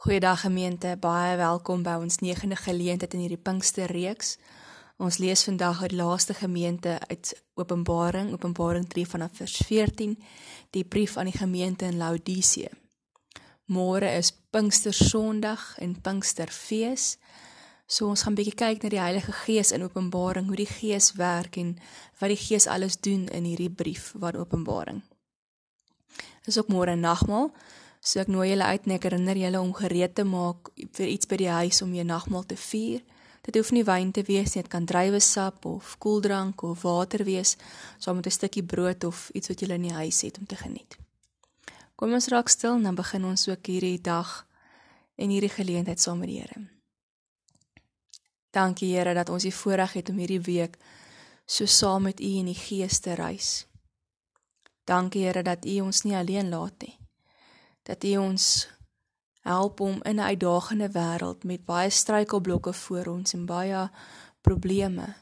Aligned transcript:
Goeiedag 0.00 0.40
gemeente, 0.40 0.94
baie 0.96 1.34
welkom 1.36 1.82
by 1.84 1.98
ons 2.00 2.14
9de 2.24 2.56
geleentheid 2.56 3.12
in 3.12 3.20
hierdie 3.20 3.42
Pinksterreeks. 3.44 4.38
Ons 4.96 5.18
lees 5.20 5.42
vandag 5.44 5.82
uit 5.82 5.92
die 5.92 5.98
laaste 5.98 6.32
gemeente 6.38 6.94
uit 7.10 7.32
Openbaring, 7.60 8.30
Openbaring 8.32 8.86
3 8.88 9.04
vanaf 9.10 9.34
vers 9.36 9.58
14, 9.68 10.14
die 10.72 10.86
brief 10.88 11.18
aan 11.20 11.28
die 11.28 11.36
gemeente 11.36 11.84
in 11.84 11.98
Laodicea. 12.00 12.70
Môre 13.68 14.08
is 14.16 14.30
Pinkster 14.32 14.96
Sondag 14.96 15.74
en 15.84 15.92
Pinksterfees. 16.00 17.18
So 17.84 18.08
ons 18.08 18.24
gaan 18.24 18.38
bietjie 18.40 18.56
kyk 18.56 18.80
na 18.86 18.92
die 18.96 19.02
Heilige 19.02 19.36
Gees 19.42 19.74
in 19.76 19.84
Openbaring, 19.84 20.48
hoe 20.48 20.62
die 20.62 20.70
Gees 20.78 21.10
werk 21.20 21.60
en 21.60 21.74
wat 22.22 22.32
die 22.32 22.40
Gees 22.40 22.70
alles 22.72 22.96
doen 23.04 23.28
in 23.28 23.52
hierdie 23.52 23.68
brief 23.68 24.14
van 24.16 24.40
Openbaring. 24.40 25.04
Dis 26.48 26.56
ook 26.56 26.72
môre 26.72 26.96
nagmaal. 26.96 27.52
So 28.00 28.20
ek 28.22 28.30
nooi 28.32 28.48
julle 28.48 28.64
uit 28.64 28.86
en 28.88 28.94
ek 28.96 29.06
herinner 29.10 29.36
julle 29.36 29.60
om 29.60 29.72
gereed 29.76 30.14
te 30.16 30.24
maak 30.24 30.70
vir 30.96 31.08
iets 31.12 31.28
by 31.28 31.36
die 31.36 31.50
huis 31.52 31.82
om 31.84 31.92
jou 31.92 32.04
nagmaal 32.08 32.46
te 32.48 32.56
vier. 32.56 33.02
Dit 33.44 33.56
hoef 33.56 33.72
nie 33.76 33.84
wyn 33.84 34.12
te 34.16 34.24
wees 34.24 34.54
nie, 34.54 34.62
dit 34.62 34.70
kan 34.72 34.86
druiwesap 34.88 35.66
of 35.68 35.94
koeldrank 36.00 36.64
of 36.64 36.84
water 36.84 37.24
wees, 37.28 37.56
saam 37.98 38.16
met 38.16 38.26
'n 38.26 38.36
stukkie 38.36 38.64
brood 38.64 39.04
of 39.04 39.30
iets 39.34 39.48
wat 39.48 39.60
julle 39.60 39.74
in 39.74 39.88
die 39.88 39.98
huis 40.00 40.20
het 40.22 40.38
om 40.38 40.46
te 40.46 40.56
geniet. 40.56 40.96
Kom 41.96 42.12
ons 42.12 42.28
raak 42.28 42.48
stil 42.48 42.74
en 42.76 42.82
dan 42.82 42.94
begin 42.94 43.24
ons 43.24 43.48
ook 43.48 43.66
hierdie 43.66 44.00
dag 44.00 44.46
en 45.16 45.28
hierdie 45.28 45.52
geleentheid 45.52 46.00
saam 46.00 46.18
met 46.18 46.28
die 46.28 46.40
Here. 46.40 46.68
Dankie 48.50 48.96
Here 48.96 49.14
dat 49.14 49.28
ons 49.28 49.42
die 49.42 49.54
voorreg 49.54 49.92
het 49.92 50.08
om 50.08 50.16
hierdie 50.16 50.40
week 50.40 50.78
so 51.46 51.66
saam 51.66 52.02
met 52.02 52.20
U 52.20 52.24
in 52.24 52.46
die 52.46 52.54
Gees 52.54 53.00
te 53.00 53.14
reis. 53.14 53.66
Dankie 54.84 55.24
Here 55.24 55.42
dat 55.42 55.64
U 55.66 55.80
ons 55.80 56.02
nie 56.02 56.16
alleen 56.16 56.48
laat 56.48 56.80
nie 56.80 56.99
dat 57.90 58.04
U 58.04 58.16
ons 58.16 58.68
help 59.40 59.80
om 59.80 60.02
in 60.02 60.14
'n 60.14 60.28
uitdagende 60.32 60.88
wêreld 60.98 61.44
met 61.44 61.64
baie 61.64 61.90
struikelblokke 61.90 62.72
voor 62.72 63.06
ons 63.06 63.32
en 63.32 63.46
baie 63.46 63.90
probleme 64.40 65.14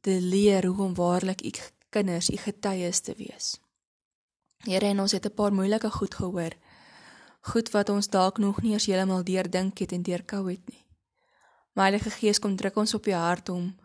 te 0.00 0.20
leer 0.20 0.66
hoe 0.66 0.84
om 0.84 0.94
waarlik 0.94 1.42
U 1.42 1.50
kinders, 1.88 2.30
U 2.30 2.36
getuies 2.36 3.00
te 3.00 3.14
wees. 3.14 3.60
Here, 4.56 4.86
en 4.86 5.00
ons 5.00 5.12
het 5.12 5.26
'n 5.26 5.34
paar 5.34 5.52
moeilike 5.52 5.90
goed 5.90 6.14
gehoor. 6.14 6.52
Goed 7.40 7.70
wat 7.70 7.88
ons 7.88 8.08
dalk 8.08 8.38
nog 8.38 8.62
nie 8.62 8.72
eens 8.72 8.86
heeltemal 8.86 9.24
deurdink 9.24 9.78
het 9.78 9.92
en 9.92 10.02
deurkou 10.02 10.50
het 10.50 10.68
nie. 10.68 10.84
Maar 11.72 11.84
Heilige 11.84 12.10
Gees 12.10 12.38
kom 12.38 12.56
druk 12.56 12.76
ons 12.76 12.94
op 12.94 13.04
die 13.04 13.14
hart 13.14 13.48
om 13.48 13.76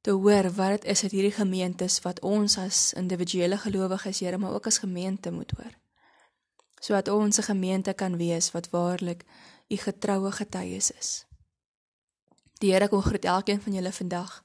te 0.00 0.10
hoor 0.10 0.50
wat 0.52 0.68
dit 0.68 0.84
is 0.84 1.02
uit 1.02 1.12
hierdie 1.12 1.32
gemeentes 1.32 2.00
wat 2.00 2.20
ons 2.20 2.58
as 2.58 2.92
individuele 2.92 3.58
gelowiges, 3.58 4.20
Here, 4.20 4.38
maar 4.38 4.52
ook 4.52 4.66
as 4.66 4.78
gemeente 4.78 5.30
moet 5.30 5.50
hoor 5.56 5.87
sodat 6.80 7.08
ons 7.08 7.38
'n 7.38 7.42
gemeente 7.42 7.92
kan 7.92 8.16
wees 8.16 8.50
wat 8.50 8.70
waarlik 8.70 9.24
u 9.68 9.76
getroue 9.76 10.32
getuies 10.32 10.90
is. 10.90 11.26
Die 12.58 12.72
Here 12.72 12.88
kom 12.88 13.02
groet 13.02 13.24
elkeen 13.24 13.62
van 13.62 13.72
julle 13.72 13.92
vandag. 13.92 14.44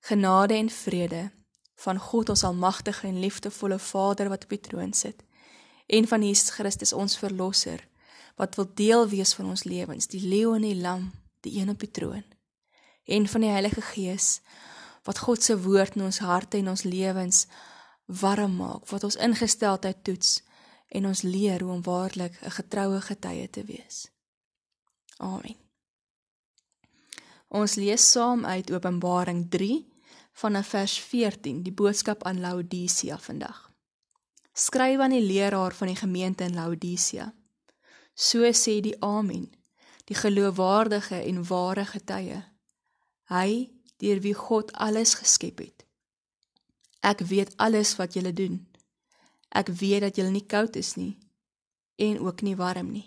Genade 0.00 0.54
en 0.54 0.70
vrede 0.70 1.30
van 1.74 1.98
God 1.98 2.28
ons 2.28 2.44
almagtige 2.44 3.06
en 3.06 3.20
liefdevolle 3.20 3.78
Vader 3.78 4.28
wat 4.28 4.42
op 4.42 4.50
die 4.50 4.60
troon 4.60 4.92
sit 4.92 5.24
en 5.86 6.08
van 6.08 6.22
Jesus 6.22 6.50
Christus 6.50 6.92
ons 6.92 7.18
verlosser 7.18 7.88
wat 8.36 8.54
wil 8.54 8.70
deel 8.74 9.08
wees 9.08 9.32
van 9.34 9.48
ons 9.48 9.64
lewens, 9.64 10.06
die 10.06 10.20
leeu 10.20 10.54
en 10.54 10.62
die 10.62 10.76
lam, 10.76 11.12
die 11.40 11.60
een 11.60 11.70
op 11.70 11.80
die 11.80 11.90
troon 11.90 12.24
en 13.04 13.28
van 13.28 13.40
die 13.40 13.50
Heilige 13.50 13.80
Gees 13.80 14.40
wat 15.06 15.18
God 15.18 15.42
se 15.42 15.56
woord 15.62 15.96
in 15.96 16.04
ons 16.10 16.18
harte 16.18 16.58
en 16.58 16.68
ons 16.68 16.82
lewens 16.82 17.46
warm 18.06 18.58
maak, 18.58 18.86
wat 18.90 19.04
ons 19.04 19.16
ingesteldheid 19.16 20.02
toets 20.04 20.42
en 20.88 21.06
ons 21.06 21.22
leer 21.22 21.62
hoe 21.62 21.72
om 21.72 21.82
waarlik 21.82 22.38
'n 22.42 22.50
getroue 22.50 23.00
getuie 23.00 23.50
te 23.50 23.64
wees. 23.64 24.10
Amen. 25.16 25.56
Ons 27.48 27.74
lees 27.74 28.10
saam 28.10 28.44
uit 28.44 28.70
Openbaring 28.70 29.50
3 29.50 29.88
vanaf 30.32 30.66
vers 30.66 30.98
14 31.00 31.62
die 31.62 31.72
boodskap 31.72 32.24
aan 32.24 32.40
Laodicea 32.40 33.18
vandag. 33.18 33.72
Skryf 34.52 34.98
aan 34.98 35.10
die 35.10 35.22
leraar 35.22 35.74
van 35.74 35.86
die 35.86 35.96
gemeente 35.96 36.44
in 36.44 36.54
Laodicea. 36.54 37.34
So 38.14 38.52
sê 38.52 38.80
die 38.80 39.02
Amen, 39.02 39.50
die 40.04 40.16
geloofwaardige 40.16 41.22
en 41.22 41.46
ware 41.46 41.84
getuie. 41.84 42.44
Hy 43.24 43.70
deur 43.96 44.20
wie 44.20 44.34
God 44.34 44.72
alles 44.72 45.14
geskep 45.14 45.58
het. 45.58 45.86
Ek 47.00 47.20
weet 47.20 47.56
alles 47.56 47.96
wat 47.96 48.14
julle 48.14 48.32
doen. 48.32 48.67
Ek 49.48 49.68
weet 49.68 50.04
dat 50.04 50.16
julle 50.16 50.30
nie 50.30 50.46
koud 50.46 50.76
is 50.76 50.94
nie 50.96 51.16
en 51.98 52.20
ook 52.22 52.42
nie 52.46 52.56
warm 52.56 52.92
nie. 52.92 53.06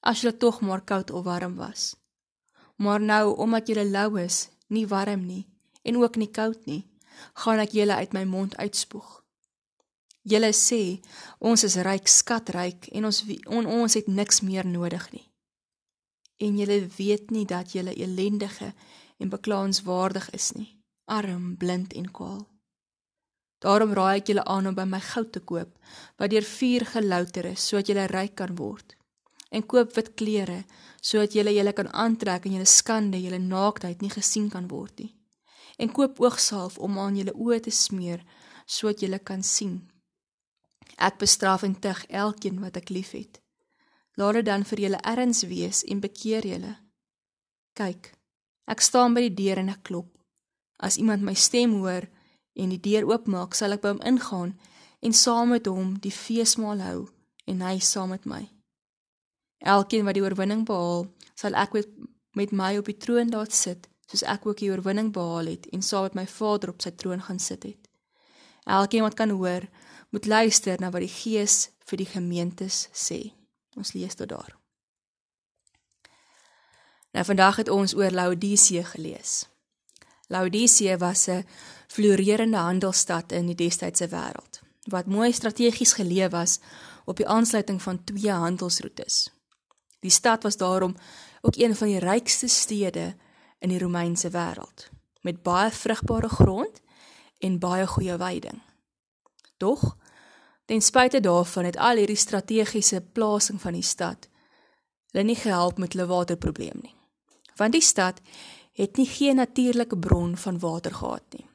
As 0.00 0.22
julle 0.22 0.36
tog 0.36 0.60
maar 0.60 0.84
koud 0.84 1.10
of 1.10 1.24
warm 1.24 1.56
was. 1.56 1.96
Maar 2.76 3.00
nou 3.00 3.36
omdat 3.36 3.68
julle 3.68 3.84
lou 3.90 4.20
is, 4.20 4.48
nie 4.68 4.86
warm 4.86 5.26
nie 5.26 5.46
en 5.82 5.96
ook 5.96 6.16
nie 6.16 6.30
koud 6.30 6.66
nie, 6.66 6.84
gaan 7.34 7.60
ek 7.62 7.72
julle 7.72 7.96
uit 7.96 8.12
my 8.12 8.24
mond 8.28 8.56
uitspoeg. 8.56 9.18
Julle 10.28 10.50
sê 10.52 11.00
ons 11.38 11.64
is 11.64 11.78
ryk, 11.86 12.08
skatryk 12.08 12.90
en 12.92 13.08
ons 13.08 13.22
on, 13.46 13.66
ons 13.66 13.94
het 13.96 14.08
niks 14.08 14.42
meer 14.44 14.66
nodig 14.68 15.06
nie. 15.14 15.24
En 16.44 16.58
julle 16.60 16.82
weet 16.98 17.32
nie 17.34 17.46
dat 17.48 17.72
julle 17.72 17.94
ellendige 17.96 18.72
en 19.18 19.32
beklaanswaardig 19.32 20.28
is 20.36 20.52
nie, 20.58 20.68
arm, 21.06 21.56
blind 21.56 21.96
en 21.98 22.10
kaal. 22.12 22.44
Daarom 23.64 23.92
raai 23.96 24.20
ek 24.20 24.30
julle 24.30 24.44
aan 24.46 24.70
om 24.70 24.76
by 24.76 24.86
my 24.86 25.00
goud 25.02 25.32
te 25.34 25.40
koop 25.40 25.74
wat 26.18 26.30
deur 26.30 26.46
vuur 26.46 26.84
gelouter 26.92 27.50
is 27.50 27.66
sodat 27.66 27.90
julle 27.90 28.06
ryk 28.12 28.36
kan 28.38 28.54
word. 28.58 28.94
En 29.50 29.64
koop 29.66 29.94
wit 29.96 30.14
klere 30.14 30.62
sodat 31.00 31.34
julle 31.34 31.54
julle 31.56 31.72
kan 31.72 31.90
aantrek 31.92 32.46
en 32.46 32.58
julle 32.58 32.68
skande, 32.68 33.18
julle 33.18 33.38
naaktheid 33.38 34.02
nie 34.02 34.12
gesien 34.12 34.50
kan 34.50 34.68
word 34.70 34.98
nie. 35.02 35.14
En 35.78 35.90
koop 35.94 36.20
oogsalf 36.20 36.78
om 36.78 36.98
aan 36.98 37.16
julle 37.18 37.34
oë 37.34 37.60
te 37.66 37.74
smeer 37.74 38.24
sodat 38.66 39.02
julle 39.02 39.18
kan 39.18 39.42
sien. 39.42 39.80
Ek 40.98 41.18
bestraf 41.18 41.62
en 41.62 41.76
tug 41.78 42.04
elkeen 42.10 42.58
wat 42.62 42.76
ek 42.80 42.90
liefhet. 42.90 43.40
Laat 44.18 44.40
dit 44.40 44.46
dan 44.46 44.64
vir 44.66 44.82
julle 44.82 45.00
erns 45.06 45.44
wees 45.46 45.84
en 45.86 46.02
bekeer 46.02 46.46
julle. 46.46 46.74
Kyk, 47.78 48.10
ek 48.66 48.82
staan 48.82 49.14
by 49.14 49.22
die 49.28 49.36
deur 49.38 49.62
en 49.62 49.70
ek 49.70 49.84
klop. 49.86 50.10
As 50.82 50.98
iemand 50.98 51.22
my 51.26 51.34
stem 51.38 51.76
hoor, 51.78 52.08
en 52.58 52.74
die 52.74 52.80
deur 52.82 53.06
oopmaak, 53.08 53.54
sal 53.54 53.76
ek 53.76 53.84
by 53.84 53.94
hom 53.94 54.04
ingaan 54.06 54.54
en 55.04 55.14
saam 55.14 55.54
met 55.54 55.66
hom 55.70 55.94
die 56.02 56.14
feesmaal 56.14 56.82
hou 56.82 57.00
en 57.48 57.62
hy 57.64 57.78
saam 57.84 58.12
met 58.14 58.26
my. 58.26 58.42
Elkeen 59.58 60.06
wat 60.06 60.18
die 60.18 60.24
oorwinning 60.24 60.64
behaal, 60.66 61.06
sal 61.38 61.56
ek 61.58 61.74
met, 61.76 61.88
met 62.38 62.52
my 62.54 62.74
op 62.78 62.90
die 62.90 62.98
troon 62.98 63.30
laat 63.34 63.54
sit, 63.54 63.88
soos 64.10 64.24
ek 64.26 64.46
ook 64.46 64.60
die 64.62 64.70
oorwinning 64.72 65.12
behaal 65.14 65.52
het 65.54 65.68
en 65.72 65.82
saam 65.82 66.08
met 66.08 66.18
my 66.22 66.26
Vader 66.30 66.74
op 66.74 66.82
sy 66.82 66.94
troon 66.98 67.22
gaan 67.26 67.42
sit 67.42 67.66
het. 67.66 67.80
Elkeen 68.68 69.06
wat 69.06 69.16
kan 69.16 69.30
hoor, 69.32 69.64
moet 70.10 70.26
luister 70.26 70.80
na 70.80 70.90
wat 70.92 71.04
die 71.04 71.12
Gees 71.12 71.70
vir 71.88 72.02
die 72.02 72.08
gemeentes 72.08 72.88
sê. 72.92 73.32
Ons 73.76 73.94
lees 73.96 74.16
tot 74.18 74.28
daar. 74.28 74.56
Nou 77.16 77.24
vandag 77.24 77.62
het 77.62 77.70
ons 77.72 77.94
oor 77.96 78.12
Laodicea 78.12 78.84
gelees. 78.84 79.46
Laodicea 80.28 80.98
was 80.98 81.28
'n 81.28 81.44
floreerende 81.88 82.56
handelsstad 82.56 83.32
in 83.32 83.50
die 83.50 83.58
destydse 83.66 84.08
wêreld 84.12 84.62
wat 84.88 85.06
mooi 85.06 85.32
strategies 85.36 85.92
geleë 85.98 86.30
was 86.32 86.58
op 87.04 87.18
die 87.20 87.26
aansluiting 87.28 87.82
van 87.82 88.04
twee 88.04 88.32
handelsroetes. 88.32 89.28
Die 90.00 90.10
stad 90.10 90.42
was 90.42 90.56
daarom 90.56 90.96
ook 91.40 91.56
een 91.56 91.76
van 91.76 91.86
die 91.88 91.98
rykste 91.98 92.48
stede 92.48 93.16
in 93.58 93.68
die 93.68 93.78
Romeinse 93.78 94.30
wêreld 94.30 94.88
met 95.20 95.42
baie 95.42 95.70
vrugbare 95.70 96.28
grond 96.28 96.80
en 97.38 97.58
baie 97.58 97.86
goeie 97.86 98.16
veiding. 98.16 98.62
Tog, 99.56 99.96
ten 100.64 100.80
spyte 100.82 101.20
daarvan 101.20 101.64
het 101.64 101.76
al 101.76 101.96
hierdie 101.96 102.16
strategiese 102.16 103.00
plasing 103.12 103.60
van 103.60 103.72
die 103.72 103.82
stad 103.82 104.28
hulle 105.10 105.24
nie 105.24 105.36
gehelp 105.40 105.78
met 105.78 105.92
hulle 105.92 106.06
waterprobleem 106.06 106.80
nie. 106.82 106.94
Want 107.56 107.72
die 107.72 107.82
stad 107.82 108.20
het 108.72 108.96
nie 108.96 109.06
geen 109.06 109.36
natuurlike 109.36 109.98
bron 109.98 110.36
van 110.36 110.58
water 110.58 110.94
gehad 110.94 111.24
nie. 111.32 111.47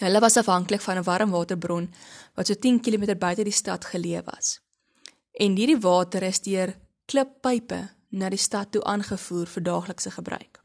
Hulle 0.00 0.20
was 0.20 0.36
afhanklik 0.36 0.80
van 0.80 0.96
'n 0.96 1.02
warmwaterbron 1.02 1.92
wat 2.34 2.46
so 2.46 2.54
10 2.54 2.80
km 2.80 3.18
buite 3.18 3.44
die 3.44 3.52
stad 3.52 3.84
geleë 3.84 4.22
was. 4.24 4.60
En 5.32 5.56
hierdie 5.56 5.80
water 5.80 6.22
is 6.22 6.40
deur 6.40 6.76
klippype 7.04 7.88
na 8.08 8.28
die 8.28 8.38
stad 8.38 8.72
toe 8.72 8.84
aangevoer 8.84 9.46
vir 9.46 9.62
daaglikse 9.62 10.10
gebruik. 10.10 10.60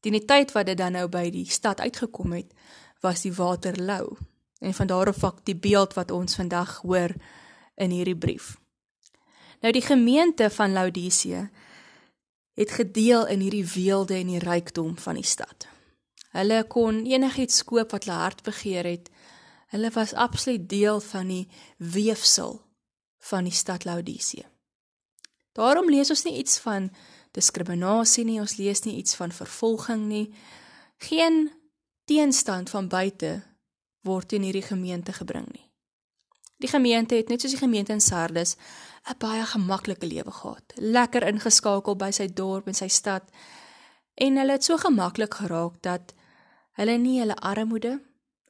Teen 0.00 0.12
die 0.12 0.24
tyd 0.24 0.52
wat 0.52 0.66
dit 0.66 0.78
dan 0.78 0.92
nou 0.92 1.08
by 1.08 1.30
die 1.30 1.50
stad 1.50 1.80
uitgekom 1.80 2.32
het, 2.32 2.54
was 3.00 3.22
die 3.22 3.32
water 3.32 3.82
lou. 3.82 4.16
En 4.58 4.74
van 4.74 4.86
daar 4.86 5.08
af 5.08 5.16
fak 5.16 5.44
die 5.44 5.56
beeld 5.56 5.94
wat 5.94 6.10
ons 6.10 6.34
vandag 6.34 6.76
hoor 6.76 7.14
in 7.74 7.90
hierdie 7.90 8.16
brief. 8.16 8.56
Nou 9.60 9.72
die 9.72 9.82
gemeente 9.82 10.50
van 10.50 10.72
Laodicea 10.72 11.50
het 12.54 12.70
gedeel 12.70 13.26
in 13.26 13.40
hierdie 13.40 13.66
weelde 13.66 14.14
en 14.14 14.26
die 14.26 14.38
rykdom 14.38 14.98
van 14.98 15.14
die 15.14 15.26
stad. 15.26 15.68
Hulle 16.36 16.64
kon 16.68 17.04
enigiets 17.06 17.64
koop 17.64 17.92
wat 17.92 18.04
hulle 18.04 18.18
hart 18.18 18.42
begeer 18.42 18.84
het. 18.84 19.10
Hulle 19.72 19.90
was 19.90 20.14
absoluut 20.14 20.68
deel 20.68 21.00
van 21.00 21.28
die 21.28 21.48
weefsel 21.76 22.60
van 23.18 23.44
die 23.44 23.52
stad 23.52 23.84
Laodicea. 23.84 24.46
Daarom 25.52 25.90
lees 25.90 26.10
ons 26.10 26.22
nie 26.24 26.36
iets 26.38 26.58
van 26.62 26.90
diskriminasie 27.34 28.24
nie, 28.24 28.40
ons 28.40 28.56
lees 28.56 28.84
nie 28.84 28.96
iets 28.96 29.16
van 29.18 29.32
vervolging 29.34 30.06
nie. 30.06 30.26
Geen 30.96 31.48
teenstand 32.04 32.70
van 32.70 32.88
buite 32.88 33.42
word 34.06 34.32
in 34.32 34.46
hierdie 34.46 34.64
gemeente 34.64 35.12
gebring 35.12 35.48
nie. 35.52 35.64
Die 36.58 36.70
gemeente 36.70 37.14
het 37.14 37.28
net 37.28 37.42
soos 37.42 37.54
die 37.54 37.60
gemeente 37.60 37.92
in 37.92 38.00
Sardes 38.00 38.56
'n 39.08 39.18
baie 39.18 39.44
gemaklike 39.46 40.06
lewe 40.06 40.30
gehad. 40.30 40.72
Lekker 40.76 41.26
ingeskakel 41.26 41.96
by 41.96 42.10
sy 42.10 42.26
dorp 42.26 42.66
en 42.66 42.74
sy 42.74 42.88
stad. 42.88 43.22
En 44.14 44.36
hulle 44.36 44.52
het 44.52 44.64
so 44.64 44.76
gemaklik 44.76 45.34
geraak 45.34 45.82
dat 45.82 46.14
hulle 46.78 46.98
nie 47.02 47.18
hulle 47.20 47.36
armoede 47.42 47.98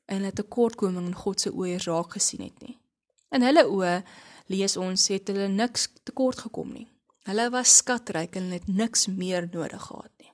en 0.08 0.20
hulle 0.20 0.34
tekortkoming 0.36 1.08
in 1.10 1.16
God 1.16 1.40
se 1.40 1.52
oë 1.52 1.78
raak 1.86 2.16
gesien 2.16 2.44
het 2.44 2.60
nie. 2.64 2.76
In 3.32 3.44
hulle 3.44 3.64
oë 3.68 3.94
lees 4.52 4.76
ons 4.80 5.08
het 5.12 5.28
hulle 5.32 5.48
niks 5.52 5.88
tekort 6.08 6.46
gekom 6.46 6.72
nie. 6.72 6.88
Hulle 7.28 7.48
was 7.52 7.76
skatryk 7.82 8.36
en 8.40 8.52
het 8.56 8.68
niks 8.68 9.06
meer 9.12 9.48
nodig 9.52 9.82
gehad 9.90 10.12
nie. 10.20 10.32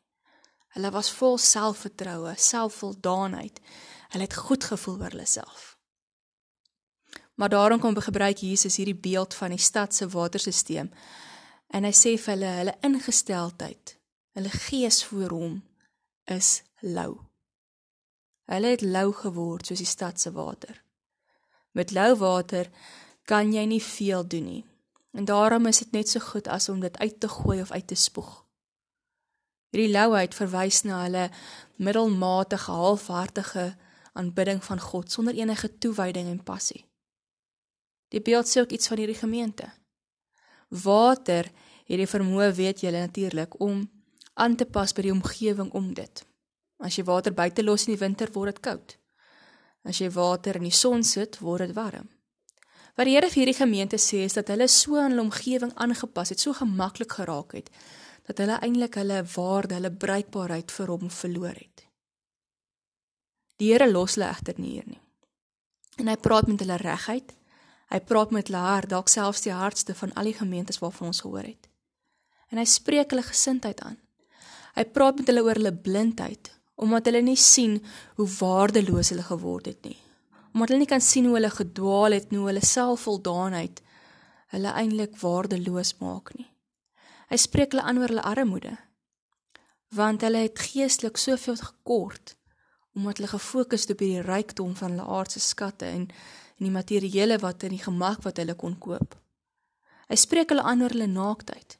Hulle 0.74 0.90
was 0.94 1.10
vol 1.14 1.38
selfvertroue, 1.38 2.34
selfvoldaanheid. 2.38 3.60
Hulle 4.14 4.26
het 4.26 4.36
goed 4.46 4.66
gevoel 4.70 5.00
oor 5.00 5.14
hulle 5.14 5.26
self. 5.26 5.74
Maar 7.34 7.50
daarom 7.50 7.80
kom 7.82 7.98
gebruik 7.98 8.38
Jesus 8.38 8.76
hierdie 8.78 8.94
beeld 8.94 9.34
van 9.34 9.50
die 9.50 9.58
stad 9.58 9.94
se 9.94 10.06
waterstelsel. 10.08 10.90
En 11.74 11.86
hy 11.86 11.90
sê 11.90 12.14
vir 12.14 12.36
hulle 12.36 12.50
hulle 12.60 12.74
ingesteldheid, 12.86 13.96
hulle 14.38 14.50
gees 14.68 15.02
voor 15.10 15.34
hom 15.34 15.62
is 16.30 16.60
lou. 16.82 17.33
Hulle 18.50 18.74
het 18.74 18.82
lou 18.84 19.12
geword 19.12 19.66
soos 19.66 19.80
die 19.80 19.88
stad 19.88 20.20
se 20.20 20.32
water. 20.32 20.82
Met 21.72 21.90
lou 21.90 22.14
water 22.20 22.70
kan 23.24 23.52
jy 23.52 23.64
nie 23.66 23.82
veel 23.82 24.26
doen 24.28 24.44
nie. 24.44 24.64
En 25.14 25.24
daarom 25.24 25.66
is 25.66 25.78
dit 25.78 25.92
net 25.92 26.08
so 26.08 26.20
goed 26.20 26.48
as 26.48 26.68
om 26.68 26.80
dit 26.80 26.98
uit 26.98 27.20
te 27.20 27.28
gooi 27.28 27.60
of 27.62 27.70
uit 27.70 27.86
te 27.86 27.94
spoeg. 27.94 28.44
Hierdie 29.70 29.92
louheid 29.92 30.34
verwys 30.34 30.82
na 30.86 31.00
hulle 31.02 31.28
middelmatige, 31.76 32.70
halfhartige 32.70 33.64
aanbidding 34.12 34.60
van 34.64 34.80
God 34.80 35.10
sonder 35.10 35.34
enige 35.34 35.70
toewyding 35.78 36.28
en 36.30 36.42
passie. 36.42 36.84
Die 38.14 38.22
beeld 38.22 38.46
sê 38.46 38.62
ook 38.62 38.70
iets 38.70 38.88
van 38.88 39.00
hierdie 39.02 39.18
gemeente. 39.18 39.70
Water 40.68 41.50
het 41.84 41.98
die 41.98 42.06
vermoë, 42.06 42.52
weet 42.54 42.84
julle 42.84 43.00
natuurlik, 43.02 43.58
om 43.60 43.82
aan 44.34 44.54
te 44.56 44.66
pas 44.66 44.94
by 44.94 45.02
die 45.08 45.14
omgewing 45.14 45.72
om 45.74 45.90
dit. 45.94 46.22
As 46.84 46.98
jy 46.98 47.06
water 47.08 47.32
buite 47.32 47.64
los 47.64 47.86
in 47.86 47.94
die 47.94 48.00
winter, 48.00 48.28
word 48.34 48.54
dit 48.54 48.62
koud. 48.66 48.96
As 49.88 50.00
jy 50.00 50.10
water 50.12 50.58
in 50.60 50.68
die 50.68 50.74
son 50.74 51.04
sit, 51.04 51.40
word 51.40 51.66
dit 51.66 51.76
warm. 51.76 52.10
Wat 52.94 53.08
die 53.08 53.16
Here 53.16 53.30
vir 53.30 53.40
hierdie 53.42 53.58
gemeente 53.58 53.98
sê 53.98 54.22
is 54.28 54.36
dat 54.36 54.52
hulle 54.52 54.68
so 54.70 55.00
aan 55.00 55.14
hulle 55.14 55.24
omgewing 55.24 55.72
aangepas 55.74 56.30
het, 56.30 56.40
so 56.40 56.54
gemaklik 56.54 57.18
geraak 57.20 57.56
het 57.58 57.70
dat 58.24 58.38
hulle 58.40 58.54
eintlik 58.64 58.94
hulle 58.96 59.18
waarde, 59.34 59.74
hulle 59.76 59.90
bruikbaarheid 60.00 60.70
vir 60.72 60.88
hom 60.88 61.10
verloor 61.12 61.58
het. 61.58 61.82
Die 63.60 63.68
Here 63.72 63.90
los 63.90 64.14
hulle 64.16 64.30
egter 64.32 64.56
nie 64.56 64.78
hier 64.78 64.86
nie. 64.88 65.00
En 66.00 66.08
hy 66.08 66.14
praat 66.16 66.48
met 66.48 66.64
hulle 66.64 66.78
reguit 66.80 67.34
Hy 67.94 68.00
praat 68.02 68.32
met 68.34 68.48
hulle 68.48 68.62
hart, 68.64 68.90
dalk 68.90 69.10
selfs 69.12 69.44
die 69.44 69.52
hardste 69.54 69.94
van 69.94 70.12
al 70.18 70.30
die 70.30 70.34
gemeentes 70.34 70.80
waarvan 70.82 71.12
ons 71.12 71.20
gehoor 71.22 71.46
het. 71.46 71.68
En 72.50 72.58
hy 72.58 72.66
spreek 72.66 73.12
hulle 73.14 73.22
gesindheid 73.22 73.80
aan. 73.86 73.98
Hy 74.74 74.84
praat 74.90 75.20
met 75.20 75.30
hulle 75.30 75.44
oor 75.46 75.60
hulle 75.60 75.74
blindheid, 75.84 76.50
omdat 76.74 77.06
hulle 77.06 77.22
nie 77.22 77.38
sien 77.38 77.78
hoe 78.18 78.28
waardeloos 78.38 79.12
hulle 79.12 79.26
geword 79.26 79.66
het 79.70 79.82
nie. 79.86 79.98
Omdat 80.54 80.68
hulle 80.68 80.82
nie 80.82 80.90
kan 80.90 81.02
sien 81.02 81.26
hoe 81.26 81.36
hulle 81.36 81.50
gedwaal 81.50 82.16
het, 82.18 82.30
hoe 82.30 82.48
hulle 82.48 82.64
selfvoldaanheid 82.64 83.82
hulle 84.54 84.70
eintlik 84.78 85.16
waardeloos 85.18 85.96
maak 85.98 86.30
nie. 86.38 86.46
Hy 87.30 87.38
spreek 87.40 87.74
hulle 87.74 87.82
aan 87.82 87.98
oor 87.98 88.12
hulle 88.12 88.22
armoede, 88.22 88.76
want 89.94 90.22
hulle 90.22 90.44
het 90.44 90.58
geestelik 90.70 91.18
soveel 91.18 91.58
gekort 91.58 92.36
omdat 92.94 93.18
hulle 93.18 93.28
gefokus 93.32 93.88
het 93.88 93.96
op 93.96 94.02
die 94.04 94.22
rykdom 94.22 94.76
van 94.78 94.92
hulle 94.94 95.06
aardse 95.16 95.40
skatte 95.42 95.88
en 95.90 96.04
en 96.54 96.68
die 96.68 96.74
materiële 96.74 97.38
wat 97.42 97.64
in 97.66 97.74
die 97.74 97.82
gemak 97.82 98.22
wat 98.22 98.38
hulle 98.38 98.54
kon 98.54 98.76
koop. 98.78 99.16
Hy 100.06 100.18
spreek 100.20 100.52
hulle 100.52 100.62
aan 100.62 100.84
oor 100.84 100.92
hulle 100.94 101.08
naaktheid. 101.10 101.78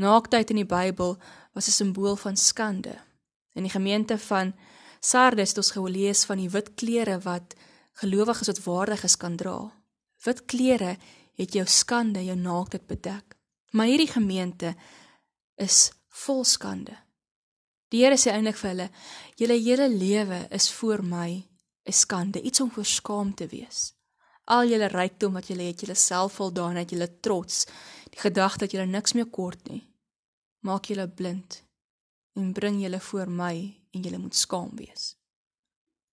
Naaktheid 0.00 0.50
in 0.50 0.62
die 0.62 0.66
Bybel 0.66 1.16
was 1.54 1.68
'n 1.68 1.76
simbool 1.78 2.16
van 2.16 2.36
skande. 2.36 2.96
In 3.52 3.66
die 3.66 3.72
gemeente 3.72 4.18
van 4.18 4.54
Sardes 5.00 5.48
het 5.48 5.58
ons 5.62 5.70
gelees 5.74 6.24
van 6.28 6.38
die 6.38 6.50
wit 6.50 6.74
klere 6.74 7.18
wat 7.24 7.54
gelowiges 8.02 8.50
wat 8.52 8.62
waardig 8.64 9.04
is 9.04 9.16
kan 9.16 9.36
dra. 9.36 9.58
Wit 10.24 10.44
klere 10.44 10.96
het 11.40 11.54
jou 11.56 11.66
skande, 11.66 12.24
jou 12.24 12.36
naaktheid 12.36 12.86
bedek. 12.86 13.36
Maar 13.72 13.86
hierdie 13.86 14.10
gemeente 14.10 14.74
is 15.56 15.90
vol 16.24 16.44
skande. 16.44 16.96
Die 17.90 18.04
Here 18.04 18.18
sê 18.18 18.30
eintlik 18.30 18.58
vir 18.60 18.70
hulle: 18.70 18.88
"Julle 19.36 19.56
hele 19.58 19.88
lewe 19.88 20.46
is 20.50 20.70
voor 20.70 21.02
my 21.02 21.46
'n 21.86 21.92
skande, 21.92 22.42
iets 22.42 22.60
om 22.60 22.70
voor 22.70 22.84
skaam 22.84 23.34
te 23.34 23.46
wees. 23.46 23.94
Al 24.44 24.68
julle 24.68 24.88
rykdom 24.88 25.32
wat 25.32 25.46
julle 25.46 25.62
het, 25.62 25.80
julle 25.80 25.94
selfvoldaanheid, 25.94 26.90
julle 26.90 27.20
trots, 27.20 27.66
die 28.10 28.20
gedagte 28.20 28.58
dat 28.58 28.72
julle 28.72 28.86
niks 28.86 29.12
meer 29.12 29.26
kort 29.26 29.68
nie, 29.68 29.88
maak 30.60 30.84
julle 30.84 31.08
blind 31.08 31.62
en 32.38 32.52
bring 32.52 32.80
julle 32.82 33.00
voor 33.00 33.30
my 33.30 33.54
en 33.90 34.02
julle 34.02 34.18
moet 34.18 34.34
skaam 34.34 34.70
wees. 34.76 35.16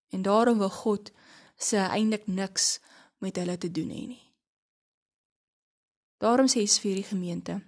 En 0.09 0.21
daarom 0.21 0.57
wil 0.57 0.69
God 0.69 1.11
sê 1.57 1.81
eintlik 1.83 2.27
niks 2.27 2.79
met 3.19 3.35
hulle 3.35 3.57
te 3.57 3.71
doen 3.71 3.89
hê 3.89 4.05
nie. 4.13 4.23
Daarom 6.17 6.47
sê 6.49 6.63
vir 6.81 6.95
die 6.95 7.09
gemeente: 7.09 7.61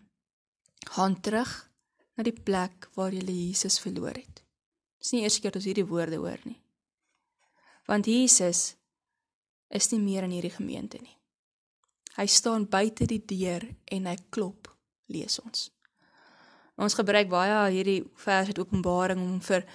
"Gaan 0.95 1.21
terug 1.21 1.71
na 2.15 2.23
die 2.23 2.41
plek 2.43 2.89
waar 2.95 3.13
julle 3.13 3.31
Jesus 3.31 3.79
verloor 3.79 4.15
het." 4.15 4.43
Dis 4.97 5.11
nie 5.11 5.21
eers 5.21 5.39
keer 5.39 5.51
dat 5.51 5.61
ons 5.61 5.65
hierdie 5.65 5.87
woorde 5.87 6.17
hoor 6.17 6.39
nie 6.43 6.59
want 7.89 8.05
Jesus 8.05 8.75
is 9.73 9.89
nie 9.91 9.99
meer 9.99 10.27
in 10.27 10.35
hierdie 10.35 10.53
gemeente 10.53 10.99
nie. 11.01 11.15
Hy 12.19 12.25
staan 12.29 12.67
buite 12.69 13.07
die 13.09 13.21
deur 13.25 13.65
en 13.89 14.09
hy 14.09 14.15
klop, 14.33 14.69
lees 15.09 15.39
ons. 15.41 15.69
Ons 16.79 16.95
gebruik 16.95 17.27
baie 17.27 17.55
hierdie 17.73 18.01
vers 18.23 18.47
uit 18.47 18.59
Openbaring 18.61 19.19
om 19.19 19.39
vir 19.43 19.65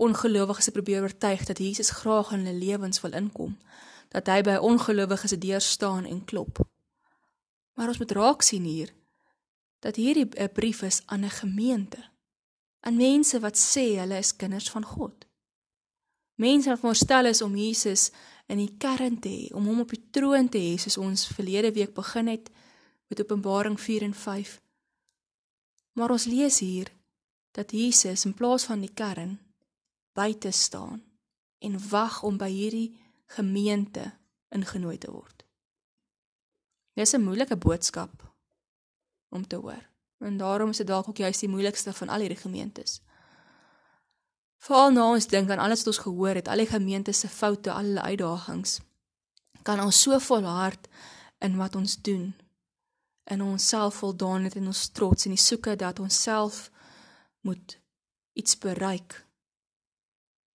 ongelowiges 0.00 0.70
te 0.70 0.72
probeer 0.72 1.04
oortuig 1.04 1.44
dat 1.44 1.60
Jesus 1.60 1.92
graag 2.00 2.30
in 2.32 2.46
hulle 2.46 2.56
lewens 2.56 3.02
wil 3.04 3.12
inkom, 3.12 3.58
dat 4.14 4.30
hy 4.32 4.40
by 4.46 4.54
ongelowiges 4.64 5.34
se 5.34 5.38
deur 5.42 5.60
staan 5.60 6.08
en 6.08 6.22
klop. 6.24 6.62
Maar 7.76 7.92
ons 7.92 8.00
moet 8.00 8.16
raak 8.16 8.46
sien 8.46 8.64
hier 8.64 8.94
dat 9.84 10.00
hierdie 10.00 10.24
'n 10.24 10.52
brief 10.56 10.80
is 10.82 11.02
aan 11.06 11.24
'n 11.24 11.36
gemeente, 11.40 12.00
aan 12.80 12.96
mense 12.96 13.40
wat 13.40 13.56
sê 13.56 14.00
hulle 14.00 14.18
is 14.18 14.36
kinders 14.36 14.70
van 14.70 14.84
God. 14.84 15.26
Mense 16.34 16.70
wat 16.70 16.80
voorstel 16.80 17.26
is 17.26 17.42
om 17.42 17.56
Jesus 17.56 18.10
in 18.46 18.56
die 18.56 18.74
kern 18.78 19.20
te 19.20 19.28
hê, 19.28 19.54
om 19.54 19.66
hom 19.66 19.80
op 19.80 19.90
die 19.90 20.04
troon 20.10 20.48
te 20.48 20.58
hê, 20.58 20.78
soos 20.78 20.96
ons 20.96 21.26
verlede 21.26 21.72
week 21.72 21.94
begin 21.94 22.26
het 22.26 22.50
met 23.08 23.20
Openbaring 23.20 23.80
4 23.80 24.02
en 24.02 24.14
5. 24.14 24.63
Maar 25.94 26.10
ons 26.10 26.26
lees 26.26 26.58
hier 26.58 26.90
dat 27.54 27.70
Jesus 27.70 28.24
in 28.26 28.34
plaas 28.34 28.66
van 28.66 28.82
die 28.82 28.92
kern 28.92 29.38
buite 30.14 30.50
staan 30.50 31.02
en 31.58 31.78
wag 31.88 32.22
om 32.22 32.36
by 32.38 32.50
hierdie 32.50 32.90
gemeente 33.36 34.10
ingenooi 34.54 34.98
te 34.98 35.10
word. 35.10 35.44
Dis 36.94 37.14
'n 37.14 37.22
moeilike 37.22 37.56
boodskap 37.56 38.34
om 39.28 39.46
te 39.46 39.56
hoor. 39.56 39.82
En 40.18 40.36
daarom 40.36 40.70
is 40.70 40.76
dit 40.76 40.86
dalk 40.86 41.08
ook 41.08 41.16
juist 41.16 41.40
die 41.40 41.48
moeilikste 41.48 41.92
van 41.92 42.08
al 42.08 42.20
hierdie 42.20 42.38
gemeentes. 42.38 43.00
Veral 44.56 44.90
na 44.90 45.10
ons 45.10 45.26
dink 45.26 45.50
aan 45.50 45.58
alles 45.58 45.78
wat 45.78 45.86
ons 45.86 46.04
gehoor 46.06 46.34
het, 46.34 46.48
al 46.48 46.62
die 46.62 46.70
gemeente 46.70 47.12
se 47.12 47.28
foute, 47.28 47.72
al 47.72 47.84
hulle 47.84 48.00
uitdagings, 48.00 48.80
kan 49.62 49.80
ons 49.80 50.00
so 50.00 50.18
volhard 50.18 50.88
in 51.38 51.56
wat 51.56 51.76
ons 51.76 51.96
doen. 52.00 52.34
In 53.24 53.42
ons 53.42 53.68
selfvoldaanheid 53.68 54.56
en 54.60 54.66
ons 54.66 54.88
trots 54.92 55.24
en 55.24 55.32
die 55.32 55.40
soeke 55.40 55.76
dat 55.80 55.98
ons 55.98 56.22
self 56.22 56.70
moet 57.40 57.78
iets 58.32 58.58
bereik. 58.58 59.22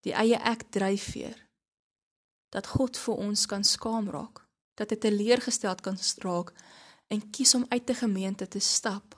Die 0.06 0.14
eie 0.14 0.38
ek 0.38 0.70
dryfveer 0.74 1.48
dat 2.50 2.68
God 2.68 2.98
vir 2.98 3.20
ons 3.22 3.46
kan 3.46 3.64
skaam 3.64 4.10
raak, 4.10 4.42
dat 4.74 4.90
dit 4.90 5.02
teleurgesteld 5.02 5.82
kan 5.86 5.98
raak 6.24 6.54
en 7.08 7.30
kies 7.30 7.54
om 7.56 7.66
uit 7.70 7.86
die 7.88 7.96
gemeente 7.96 8.48
te 8.48 8.60
stap 8.60 9.18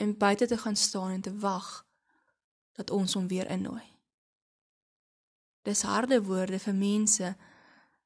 en 0.00 0.16
buite 0.18 0.46
te 0.46 0.58
gaan 0.58 0.76
staan 0.76 1.10
en 1.10 1.20
te 1.20 1.38
wag 1.38 1.86
dat 2.72 2.90
ons 2.90 3.14
hom 3.14 3.28
weer 3.28 3.48
innooi. 3.50 3.84
Dis 5.62 5.82
harde 5.82 6.22
woorde 6.24 6.58
vir 6.58 6.74
mense 6.74 7.34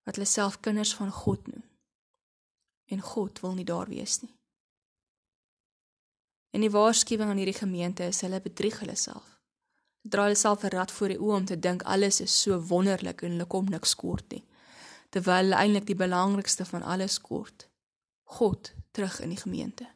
wat 0.05 0.15
hulle 0.19 0.29
self 0.29 0.61
kinders 0.61 0.95
van 0.95 1.11
God 1.11 1.47
noem. 1.47 1.65
En 2.87 3.01
God 3.01 3.41
wil 3.41 3.55
nie 3.55 3.65
daar 3.65 3.89
wees 3.89 4.21
nie. 4.23 4.36
En 6.57 6.63
die 6.65 6.73
waarskuwing 6.73 7.29
aan 7.29 7.37
hierdie 7.37 7.59
gemeente 7.59 8.07
is 8.09 8.23
hulle 8.25 8.39
bedrieg 8.41 8.79
hulle 8.81 8.95
self. 8.97 9.35
Dra 10.09 10.23
hulle 10.25 10.39
self 10.41 10.63
'n 10.65 10.73
rad 10.73 10.93
voor 10.93 11.13
die 11.13 11.19
oë 11.21 11.35
om 11.37 11.45
te 11.45 11.59
dink 11.59 11.83
alles 11.83 12.21
is 12.21 12.43
so 12.43 12.61
wonderlik 12.69 13.23
en 13.23 13.31
hulle 13.31 13.47
kom 13.47 13.67
niks 13.69 13.93
kort 13.95 14.31
nie. 14.33 14.45
Terwyl 15.11 15.45
hulle 15.45 15.59
eintlik 15.61 15.87
die 15.87 15.99
belangrikste 16.05 16.65
van 16.65 16.83
alles 16.83 17.21
kort. 17.21 17.69
God 18.25 18.73
terug 18.91 19.21
in 19.21 19.29
die 19.29 19.43
gemeente. 19.45 19.87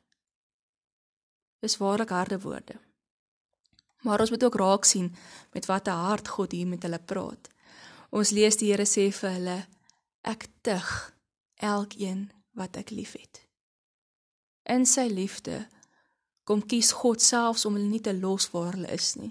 Dis 1.59 1.77
waarlik 1.77 2.09
harde 2.09 2.41
woorde. 2.41 2.77
Maar 4.03 4.21
ons 4.21 4.31
moet 4.31 4.45
ook 4.45 4.55
raak 4.55 4.85
sien 4.85 5.17
met 5.53 5.67
watter 5.67 5.93
hart 5.93 6.29
God 6.29 6.53
hier 6.53 6.67
met 6.67 6.83
hulle 6.83 6.99
praat. 6.99 7.49
Ons 8.11 8.31
lees 8.31 8.57
die 8.57 8.71
Here 8.73 8.87
sê 8.87 9.11
vir 9.13 9.31
hulle: 9.31 9.67
Ek 10.21 10.49
tug 10.61 11.15
elkeen 11.57 12.31
wat 12.51 12.77
ek 12.77 12.91
liefhet. 12.91 13.47
In 14.63 14.87
sy 14.87 15.09
liefde 15.09 15.69
kom 16.51 16.65
kies 16.67 16.91
God 16.99 17.23
selfs 17.23 17.63
om 17.69 17.77
hulle 17.79 17.87
nie 17.87 18.03
te 18.03 18.11
los 18.17 18.49
waar 18.51 18.75
hulle 18.75 18.91
is 18.91 19.15
nie. 19.15 19.31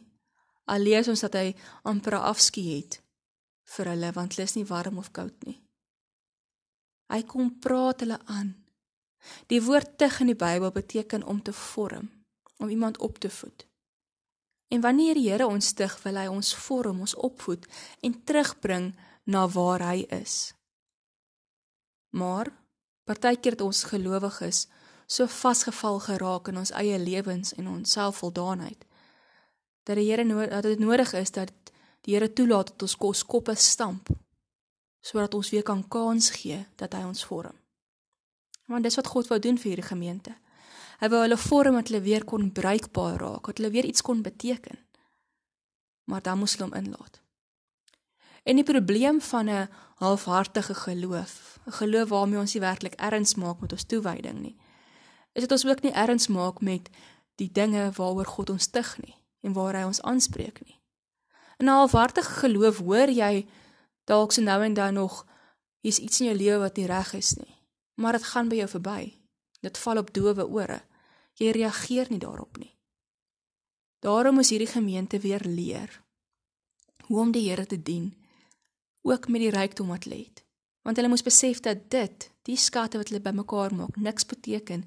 Al 0.71 0.85
lees 0.87 1.09
ons 1.11 1.25
dat 1.25 1.35
hy 1.35 1.49
amper 1.91 2.15
afskie 2.15 2.63
het 2.77 3.01
vir 3.75 3.91
hulle 3.91 4.11
want 4.15 4.37
hulle 4.37 4.47
is 4.47 4.55
nie 4.55 4.67
warm 4.69 5.01
of 5.01 5.11
koud 5.11 5.35
nie. 5.43 5.57
Hy 7.11 7.19
kom 7.27 7.51
praat 7.59 8.05
hulle 8.05 8.21
aan. 8.31 8.53
Die 9.51 9.59
woord 9.65 9.97
tug 9.99 10.21
in 10.23 10.31
die 10.31 10.37
Bybel 10.39 10.71
beteken 10.71 11.25
om 11.27 11.41
te 11.43 11.51
vorm, 11.51 12.07
om 12.57 12.71
iemand 12.71 13.01
op 13.03 13.19
te 13.19 13.29
voed. 13.29 13.65
En 14.71 14.81
wanneer 14.85 15.19
die 15.19 15.27
Here 15.27 15.47
ons 15.49 15.73
tug, 15.73 15.97
wil 16.05 16.21
hy 16.21 16.27
ons 16.31 16.53
vorm, 16.55 17.01
ons 17.03 17.17
opvoed 17.17 17.65
en 18.05 18.15
terugbring 18.23 18.93
na 19.27 19.43
waar 19.51 19.83
hy 19.89 20.05
is. 20.21 20.53
Maar 22.15 22.53
partykeer 23.09 23.57
het 23.57 23.65
ons 23.65 23.83
gelowiges 23.91 24.67
so 25.09 25.25
vasgeval 25.25 25.99
geraak 26.05 26.51
in 26.51 26.61
ons 26.61 26.71
eie 26.77 26.99
lewens 27.01 27.55
en 27.57 27.67
ons 27.67 27.91
selfvoldaanheid 27.97 28.85
dat 29.89 29.97
die 29.97 30.05
Here 30.11 30.49
dat 30.49 30.63
dit 30.63 30.79
nodig 30.79 31.13
is 31.17 31.31
dat 31.31 31.51
die 32.05 32.13
Here 32.13 32.29
toelaat 32.33 32.73
dat 32.73 32.81
ons 32.85 32.95
kos 32.95 33.23
koppe 33.25 33.55
stamp 33.55 34.09
sodat 35.01 35.33
ons 35.33 35.49
weer 35.49 35.63
kan 35.63 35.81
kans 35.87 36.29
gee 36.35 36.59
dat 36.75 36.93
hy 36.93 37.05
ons 37.07 37.23
vorm. 37.25 37.55
Want 38.69 38.85
dis 38.85 38.97
wat 38.99 39.07
God 39.07 39.29
wou 39.31 39.39
doen 39.41 39.57
vir 39.57 39.71
hierdie 39.71 39.87
gemeente. 39.87 40.35
Hy 40.99 41.07
wou 41.09 41.21
hulle 41.23 41.37
vorm 41.39 41.79
dat 41.79 41.89
hulle 41.89 42.03
weer 42.03 42.25
kon 42.27 42.51
bruikbaar 42.51 43.17
raak, 43.21 43.47
dat 43.47 43.61
hulle 43.61 43.71
weer 43.73 43.87
iets 43.87 44.03
kon 44.05 44.21
beteken. 44.21 44.77
Maar 46.11 46.21
dan 46.21 46.41
moes 46.41 46.57
hulle 46.57 46.67
hom 46.67 46.75
inlaat. 46.77 47.21
En 48.43 48.59
die 48.59 48.67
probleem 48.67 49.21
van 49.21 49.49
'n 49.49 49.69
halfhartige 50.03 50.75
geloof, 50.75 51.59
'n 51.65 51.71
geloof 51.71 52.09
waarmee 52.09 52.39
ons 52.39 52.53
nie 52.53 52.61
werklik 52.61 52.93
erns 52.93 53.35
maak 53.35 53.59
met 53.61 53.71
ons 53.71 53.83
toewyding 53.83 54.39
nie, 54.39 54.55
is 55.33 55.45
dit 55.45 55.51
ons 55.51 55.65
ook 55.65 55.81
nie 55.81 55.93
erns 55.93 56.27
maak 56.27 56.61
met 56.61 56.89
die 57.35 57.51
dinge 57.51 57.91
waaroor 57.95 58.25
God 58.25 58.49
ons 58.49 58.63
stig 58.63 58.97
nie 59.03 59.15
en 59.41 59.53
waar 59.53 59.75
hy 59.75 59.85
ons 59.87 60.01
aanspreek 60.01 60.61
nie. 60.65 60.79
In 61.59 61.65
'n 61.65 61.79
halfhartige 61.79 62.39
geloof 62.43 62.77
hoor 62.77 63.09
jy 63.09 63.47
dalk 64.05 64.31
so 64.31 64.41
nou 64.41 64.63
en 64.63 64.73
dan 64.73 64.93
nog 64.93 65.25
hier's 65.81 65.99
iets 65.99 66.19
in 66.19 66.25
jou 66.25 66.37
lewe 66.37 66.59
wat 66.59 66.75
nie 66.77 66.85
reg 66.85 67.13
is 67.13 67.35
nie, 67.35 67.55
maar 67.95 68.13
dit 68.13 68.23
gaan 68.23 68.49
by 68.49 68.55
jou 68.55 68.67
verby. 68.67 69.19
Dit 69.61 69.77
val 69.77 69.97
op 69.97 70.13
dowe 70.13 70.47
ore. 70.47 70.81
Jy 71.33 71.51
reageer 71.51 72.07
nie 72.09 72.19
daarop 72.19 72.57
nie. 72.57 72.77
Daarom 73.99 74.35
moet 74.35 74.47
hierdie 74.47 74.67
gemeente 74.67 75.19
weer 75.19 75.43
leer 75.43 76.01
hoe 77.09 77.19
om 77.19 77.31
die 77.31 77.49
Here 77.49 77.65
te 77.65 77.81
dien, 77.81 78.13
ook 79.01 79.27
met 79.27 79.41
die 79.41 79.49
rykdom 79.49 79.87
wat 79.87 80.05
lê. 80.05 80.27
Want 80.85 80.97
hulle 80.97 81.09
moes 81.09 81.25
besef 81.25 81.59
dat 81.65 81.87
dit, 81.89 82.27
die 82.45 82.57
skatte 82.57 82.99
wat 83.01 83.09
hulle 83.09 83.21
bymekaar 83.21 83.73
maak, 83.75 83.97
niks 83.97 84.27
beteken 84.29 84.85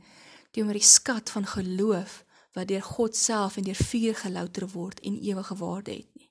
teenoor 0.53 0.77
die 0.77 0.87
skat 0.87 1.33
van 1.33 1.49
geloof 1.49 2.23
wat 2.53 2.69
deur 2.69 2.85
God 2.85 3.17
self 3.17 3.57
en 3.57 3.67
deur 3.67 3.79
vuur 3.89 4.15
gelouter 4.21 4.69
word 4.75 5.01
en 5.01 5.17
ewige 5.21 5.57
waarde 5.57 5.97
het 5.97 6.09
nie. 6.15 6.29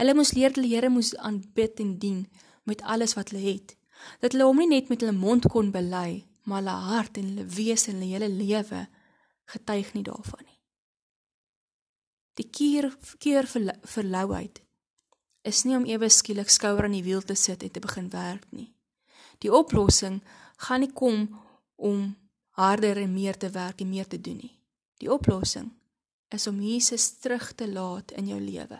Hulle 0.00 0.14
moes 0.16 0.32
leer 0.34 0.54
dat 0.54 0.64
die 0.64 0.72
Here 0.72 0.90
moes 0.90 1.12
aanbid 1.16 1.80
en 1.84 1.98
dien 1.98 2.24
met 2.64 2.82
alles 2.82 3.14
wat 3.14 3.30
hulle 3.30 3.44
het. 3.44 3.76
Dat 4.20 4.32
hulle 4.32 4.48
hom 4.48 4.62
nie 4.62 4.70
net 4.72 4.88
met 4.88 5.04
hulle 5.04 5.16
mond 5.16 5.46
kon 5.52 5.70
bely, 5.74 6.24
maar 6.48 6.62
hulle 6.62 6.76
hart 6.88 7.20
en 7.20 7.30
hulle 7.30 7.46
wese 7.56 7.92
en 7.92 8.00
hulle 8.00 8.10
hele 8.10 8.30
lewe 8.32 8.86
getuig 9.52 9.92
nie 9.94 10.04
daarvan 10.06 10.44
nie. 10.44 10.60
Die 12.40 12.48
keer 12.50 12.90
keer 13.22 13.46
verlouheid 13.46 14.62
is 15.44 15.62
nie 15.68 15.76
om 15.76 15.84
ewe 15.86 16.08
skielik 16.08 16.50
skouer 16.50 16.88
aan 16.88 16.96
die 16.96 17.04
wiel 17.04 17.22
te 17.22 17.36
sit 17.38 17.62
en 17.62 17.70
te 17.70 17.82
begin 17.84 18.08
werk 18.10 18.48
nie. 18.50 18.72
Die 19.44 19.52
oplossing 19.52 20.22
gaan 20.66 20.82
nie 20.82 20.92
kom 20.92 21.28
om 21.76 22.14
harder 22.54 23.00
en 23.02 23.12
meer 23.12 23.36
te 23.36 23.50
werk 23.50 23.80
en 23.80 23.90
meer 23.90 24.06
te 24.06 24.20
doen 24.20 24.38
nie. 24.38 24.54
Die 25.02 25.10
oplossing 25.10 25.72
is 26.34 26.46
om 26.46 26.60
Jesus 26.62 27.10
terug 27.18 27.52
te 27.52 27.66
laat 27.70 28.14
in 28.14 28.30
jou 28.30 28.40
lewe. 28.40 28.78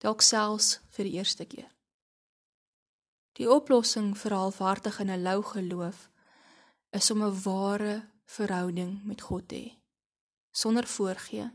Dalk 0.00 0.24
selfs 0.24 0.78
vir 0.96 1.08
die 1.08 1.16
eerste 1.20 1.46
keer. 1.48 1.68
Die 3.40 3.48
oplossing 3.48 4.12
vir 4.18 4.36
halfhartig 4.36 5.00
en 5.00 5.10
'n 5.10 5.22
lou 5.22 5.42
geloof 5.42 6.10
is 6.92 7.10
om 7.10 7.22
'n 7.22 7.42
ware 7.44 8.08
verhouding 8.24 9.04
met 9.04 9.20
God 9.20 9.48
te 9.48 9.56
hê. 9.56 9.72
Sonder 10.50 10.86
voorgee. 10.86 11.50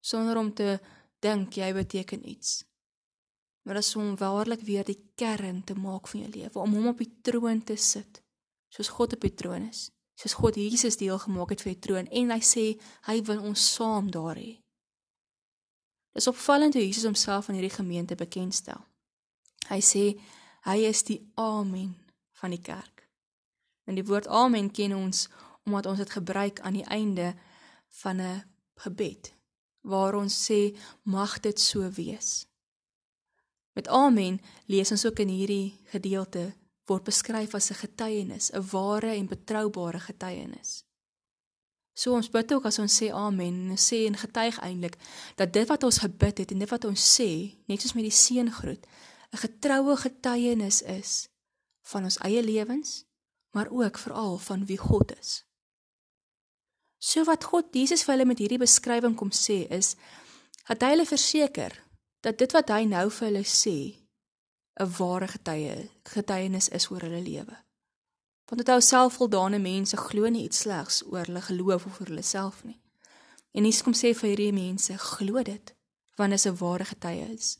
Sonder 0.00 0.36
om 0.36 0.54
te 0.54 0.80
dink 1.18 1.52
jy 1.54 1.72
beteken 1.72 2.28
iets. 2.28 2.64
Maar 3.62 3.76
as 3.76 3.96
om 3.96 4.16
waarlik 4.16 4.60
weer 4.60 4.84
die 4.84 5.10
kern 5.14 5.64
te 5.64 5.74
maak 5.74 6.08
van 6.08 6.20
jou 6.20 6.30
lewe, 6.30 6.58
om 6.58 6.74
hom 6.74 6.86
op 6.86 6.98
die 6.98 7.20
troon 7.22 7.64
te 7.64 7.76
sit, 7.76 8.22
soos 8.70 8.88
God 8.88 9.16
op 9.16 9.24
die 9.26 9.34
troon 9.34 9.68
is. 9.68 9.90
Soos 10.14 10.36
God 10.38 10.58
Jesus 10.60 10.98
deel 11.00 11.18
gemaak 11.18 11.54
het 11.54 11.62
vir 11.64 11.74
die 11.74 11.82
troon 11.86 12.10
en 12.10 12.32
hy 12.34 12.40
sê 12.44 12.64
hy 13.08 13.20
wil 13.28 13.42
ons 13.50 13.66
saam 13.74 14.10
daar 14.14 14.38
hê. 14.38 14.58
Dis 16.14 16.28
opvallend 16.30 16.74
hoe 16.74 16.82
Jesus 16.82 17.06
homself 17.06 17.48
aan 17.48 17.58
hierdie 17.58 17.76
gemeente 17.76 18.16
bekendstel. 18.18 18.80
Hy 19.70 19.80
sê 19.84 20.04
hy 20.66 20.78
is 20.88 21.04
die 21.06 21.20
amen 21.38 21.94
van 22.40 22.54
die 22.54 22.62
kerk. 22.62 23.06
En 23.86 23.96
die 23.98 24.06
woord 24.06 24.28
amen 24.28 24.70
ken 24.74 24.96
ons 24.96 25.28
omdat 25.66 25.86
ons 25.86 26.02
dit 26.02 26.10
gebruik 26.10 26.60
aan 26.60 26.78
die 26.78 26.86
einde 26.86 27.34
van 28.02 28.20
'n 28.20 28.42
gebed 28.84 29.34
waar 29.80 30.14
ons 30.14 30.34
sê 30.46 30.76
mag 31.02 31.40
dit 31.40 31.60
so 31.60 31.90
wees. 31.90 32.46
Met 33.72 33.88
amen 33.88 34.40
lees 34.66 34.90
ons 34.90 35.06
ook 35.06 35.18
in 35.18 35.28
hierdie 35.28 35.78
gedeelte 35.84 36.54
word 36.86 37.04
beskryf 37.04 37.54
as 37.54 37.70
'n 37.70 37.82
getuienis, 37.84 38.50
'n 38.52 38.68
ware 38.72 39.12
en 39.14 39.26
betroubare 39.26 40.00
getuienis. 40.00 40.84
So 41.94 42.14
ons 42.14 42.30
bid 42.30 42.52
ook 42.52 42.64
as 42.64 42.78
ons 42.78 43.02
sê 43.02 43.10
amen 43.12 43.76
sê 43.76 44.06
en 44.06 44.16
getuig 44.16 44.58
eintlik 44.58 44.96
dat 45.36 45.52
dit 45.52 45.68
wat 45.68 45.82
ons 45.82 45.98
gebid 45.98 46.38
het 46.38 46.50
en 46.50 46.58
dit 46.58 46.70
wat 46.70 46.84
ons 46.84 47.20
sê, 47.20 47.58
net 47.66 47.80
soos 47.80 47.92
met 47.92 48.06
die 48.06 48.20
seëngroet, 48.24 48.86
'n 49.32 49.36
getroue 49.36 49.96
getuienis 49.96 50.82
is 50.82 51.28
van 51.82 52.04
ons 52.04 52.18
eie 52.18 52.42
lewens, 52.42 53.04
maar 53.50 53.68
ook 53.70 53.98
veral 53.98 54.38
van 54.38 54.66
wie 54.66 54.78
God 54.78 55.18
is. 55.18 55.44
So 56.98 57.24
wat 57.24 57.44
God 57.44 57.72
Jesus 57.72 58.02
vir 58.02 58.14
hulle 58.14 58.28
met 58.28 58.38
hierdie 58.38 58.58
beskrywing 58.58 59.16
kom 59.16 59.30
sê 59.30 59.66
is 59.70 59.96
dat 60.68 60.82
hy 60.82 60.88
hulle 60.94 61.06
verseker 61.06 61.72
dat 62.20 62.38
dit 62.38 62.52
wat 62.52 62.68
hy 62.68 62.84
nou 62.84 63.10
vir 63.10 63.26
hulle 63.26 63.44
sê 63.44 63.99
'n 64.80 64.92
ware 64.98 65.28
getuie 65.28 65.90
getuienis 66.02 66.68
is 66.68 66.90
oor 66.90 67.00
hulle 67.00 67.22
lewe. 67.22 67.56
Want 68.48 68.58
dit 68.62 68.68
hou 68.72 68.80
selfvoldane 68.80 69.58
mense 69.58 69.96
glo 69.96 70.28
nie 70.28 70.44
iets 70.44 70.58
slegs 70.58 71.02
oor 71.06 71.26
hulle 71.26 71.40
geloof 71.40 71.86
of 71.86 72.00
oor 72.00 72.06
hulle 72.06 72.22
self 72.22 72.64
nie. 72.64 72.80
En 73.52 73.64
Jesus 73.64 73.82
kom 73.82 73.94
sê 73.94 74.14
vir 74.14 74.28
hierdie 74.28 74.52
mense, 74.52 74.98
glo 74.98 75.42
dit, 75.42 75.74
want 76.16 76.30
dit 76.30 76.38
is 76.38 76.46
'n 76.46 76.56
ware 76.56 76.84
getuienis. 76.84 77.58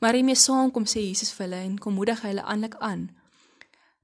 Maar 0.00 0.14
hiermee 0.14 0.34
saam 0.34 0.70
kom 0.70 0.84
sê 0.84 1.00
Jesus 1.00 1.32
vir 1.32 1.46
hulle 1.46 1.60
en 1.62 1.78
kom 1.78 1.94
moedig 1.94 2.20
hulle 2.20 2.42
aanlik 2.42 2.76
aan 2.76 3.16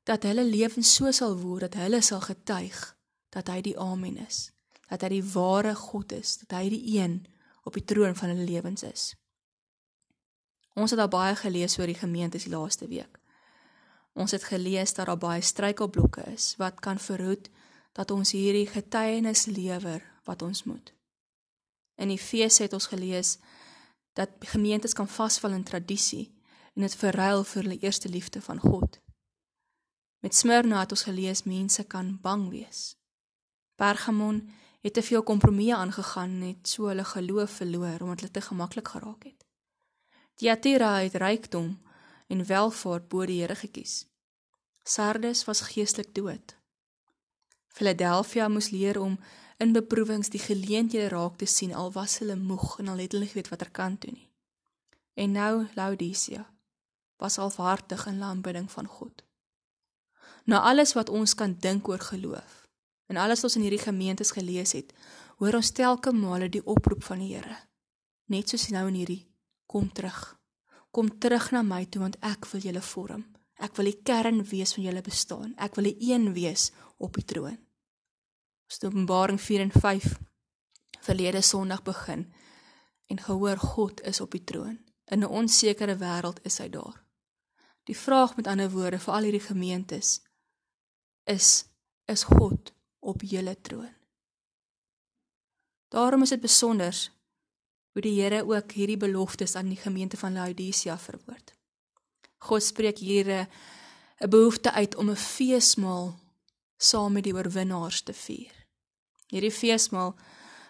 dat 0.02 0.22
hulle 0.22 0.44
lewens 0.44 0.94
so 0.94 1.11
sal 1.11 1.37
word 1.38 1.61
dat 1.61 1.75
hulle 1.75 2.00
sal 2.02 2.20
getuig 2.20 2.96
dat 3.30 3.49
hy 3.49 3.61
die 3.61 3.78
Amen 3.78 4.16
is, 4.26 4.50
dat 4.88 5.02
hy 5.02 5.08
die 5.08 5.32
ware 5.34 5.75
God 5.75 6.12
is, 6.12 6.37
dat 6.42 6.58
hy 6.58 6.68
die 6.68 6.99
een 6.99 7.26
op 7.64 7.72
die 7.78 7.84
troon 7.84 8.16
van 8.18 8.28
hulle 8.28 8.44
lewens 8.44 8.82
is. 8.82 9.14
Ons 10.74 10.90
het 10.90 11.00
al 11.00 11.08
baie 11.12 11.34
gelees 11.36 11.78
oor 11.78 11.86
die 11.86 11.98
gemeentes 11.98 12.46
die 12.46 12.52
laaste 12.52 12.88
week. 12.88 13.18
Ons 14.12 14.30
het 14.30 14.44
gelees 14.44 14.94
dat 14.94 15.06
daar 15.06 15.18
baie 15.18 15.42
struikelblokke 15.42 16.24
is 16.32 16.54
wat 16.56 16.80
kan 16.80 16.98
verhoed 16.98 17.50
dat 17.92 18.10
ons 18.10 18.32
hierdie 18.32 18.66
getuienis 18.66 19.46
lewer 19.46 20.02
wat 20.24 20.42
ons 20.42 20.64
moet. 20.64 20.92
In 21.96 22.18
fees 22.18 22.58
het 22.58 22.72
ons 22.72 22.86
gelees 22.86 23.38
dat 24.12 24.30
gemeentes 24.40 24.92
kan 24.92 25.08
vasval 25.08 25.52
in 25.52 25.64
tradisie 25.64 26.32
en 26.74 26.82
dit 26.82 26.96
verruil 26.96 27.44
vir 27.44 27.62
hulle 27.62 27.78
eerste 27.78 28.08
liefde 28.08 28.40
van 28.40 28.58
God. 28.58 29.00
Met 30.20 30.34
Smyrna 30.34 30.80
het 30.80 30.92
ons 30.92 31.02
gelees 31.02 31.44
mense 31.44 31.84
kan 31.84 32.18
bang 32.22 32.48
wees. 32.50 32.96
Pergamon 33.76 34.50
het 34.80 34.94
te 34.94 35.02
veel 35.02 35.22
kompromieë 35.22 35.74
aangegaan 35.74 36.38
net 36.38 36.68
so 36.68 36.88
hulle 36.90 37.04
geloof 37.04 37.50
verloor 37.50 38.00
omdat 38.00 38.20
hulle 38.20 38.30
te 38.30 38.40
gemaklik 38.40 38.88
geraak 38.88 39.24
het. 39.24 39.51
Thyatira 40.34 40.96
het 41.02 41.14
rykdom 41.14 41.76
en 42.26 42.46
welvaart 42.46 43.08
bo 43.08 43.26
die 43.26 43.40
Here 43.42 43.54
gekies. 43.54 44.06
Sardes 44.82 45.44
was 45.44 45.60
geestelik 45.60 46.14
dood. 46.14 46.56
Philadelphia 47.68 48.48
moes 48.48 48.70
leer 48.70 49.00
om 49.00 49.18
in 49.62 49.72
beproewings 49.72 50.32
die 50.32 50.40
geleenthede 50.42 51.08
raak 51.08 51.36
te 51.38 51.46
sien 51.46 51.74
al 51.74 51.92
was 51.92 52.18
hulle 52.18 52.36
moeg 52.36 52.78
en 52.80 52.88
al 52.88 53.04
het 53.04 53.12
hulle 53.12 53.28
geweet 53.30 53.52
watter 53.52 53.70
kant 53.70 54.00
toe 54.00 54.12
nie. 54.12 54.28
En 55.14 55.32
nou 55.36 55.66
Laodicea 55.74 56.46
was 57.16 57.38
alhartig 57.38 58.06
in 58.06 58.22
aanbidding 58.22 58.70
van 58.70 58.86
God. 58.86 59.22
Na 60.44 60.60
alles 60.60 60.92
wat 60.98 61.08
ons 61.08 61.34
kan 61.34 61.54
dink 61.60 61.88
oor 61.88 62.00
geloof, 62.02 62.62
en 63.06 63.16
alles 63.16 63.44
wat 63.44 63.52
ons 63.52 63.56
in 63.60 63.66
hierdie 63.68 63.84
gemeentes 63.84 64.32
gelees 64.34 64.72
het, 64.72 64.90
hoor 65.38 65.60
ons 65.60 65.70
telke 65.70 66.12
male 66.12 66.48
die 66.48 66.64
oproep 66.66 67.04
van 67.04 67.22
die 67.22 67.36
Here. 67.36 67.56
Net 68.26 68.48
soos 68.48 68.68
nou 68.74 68.88
in 68.88 68.98
hierdie 68.98 69.22
kom 69.66 69.92
terug. 69.92 70.38
Kom 70.90 71.19
terug 71.19 71.50
na 71.52 71.62
my 71.62 71.85
toe 71.85 72.02
want 72.02 72.19
ek 72.21 72.47
wil 72.52 72.61
julle 72.61 72.83
vorm. 72.83 73.25
Ek 73.62 73.76
wil 73.76 73.90
die 73.90 74.00
kern 74.02 74.42
wees 74.50 74.75
van 74.75 74.85
julle 74.85 75.02
bestaan. 75.02 75.54
Ek 75.57 75.76
wil 75.78 75.90
die 75.90 76.11
een 76.12 76.33
wees 76.35 76.71
op 76.99 77.14
die 77.16 77.25
troon. 77.25 77.59
Ons 78.69 78.83
Openbaring 78.85 79.40
4 79.40 79.61
en 79.61 79.75
5 79.75 80.19
verlede 81.02 81.42
Sondag 81.42 81.83
begin 81.83 82.26
en 83.07 83.21
gehoor 83.21 83.59
God 83.59 84.00
is 84.09 84.21
op 84.21 84.31
die 84.33 84.45
troon. 84.45 84.78
In 85.04 85.21
'n 85.21 85.28
onsekere 85.40 85.97
wêreld 85.97 86.42
is 86.42 86.59
hy 86.59 86.69
daar. 86.69 87.04
Die 87.85 87.97
vraag 87.97 88.37
met 88.37 88.47
ander 88.47 88.71
woorde 88.71 88.99
vir 88.99 89.14
al 89.14 89.23
hierdie 89.23 89.47
gemeentes 89.47 90.21
is 91.25 91.64
is 92.07 92.25
God 92.25 92.73
op 92.99 93.23
julle 93.23 93.61
troon. 93.61 93.95
Daarom 95.88 96.23
is 96.23 96.28
dit 96.28 96.40
besonder 96.40 97.12
hoe 97.92 98.02
die 98.02 98.20
Here 98.20 98.44
ook 98.44 98.72
hierdie 98.72 98.96
beloftes 98.96 99.54
aan 99.54 99.68
die 99.68 99.80
gemeente 99.80 100.16
van 100.16 100.32
Laodicea 100.32 100.99
verwoord. 100.99 101.52
God 102.38 102.62
spreek 102.62 102.99
hier 102.99 103.49
'n 104.20 104.28
behoefte 104.28 104.72
uit 104.72 104.96
om 104.96 105.11
'n 105.11 105.16
feesmaal 105.16 106.18
saam 106.76 107.12
met 107.12 107.25
die 107.25 107.34
oorwinnaars 107.34 108.02
te 108.02 108.12
vier. 108.12 108.52
Hierdie 109.26 109.52
feesmaal 109.52 110.14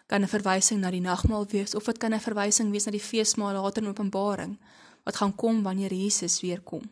kan 0.06 0.22
'n 0.22 0.28
verwysing 0.28 0.80
na 0.80 0.90
die 0.90 1.00
nagmaal 1.00 1.46
wees 1.46 1.74
of 1.74 1.84
dit 1.84 1.98
kan 1.98 2.14
'n 2.14 2.20
verwysing 2.20 2.70
wees 2.70 2.84
na 2.84 2.92
die 2.92 3.00
feesmaal 3.00 3.52
later 3.52 3.82
in 3.82 3.88
Openbaring 3.88 4.60
wat 5.04 5.16
gaan 5.16 5.34
kom 5.34 5.62
wanneer 5.62 5.92
Jesus 5.94 6.40
weer 6.40 6.60
kom. 6.60 6.82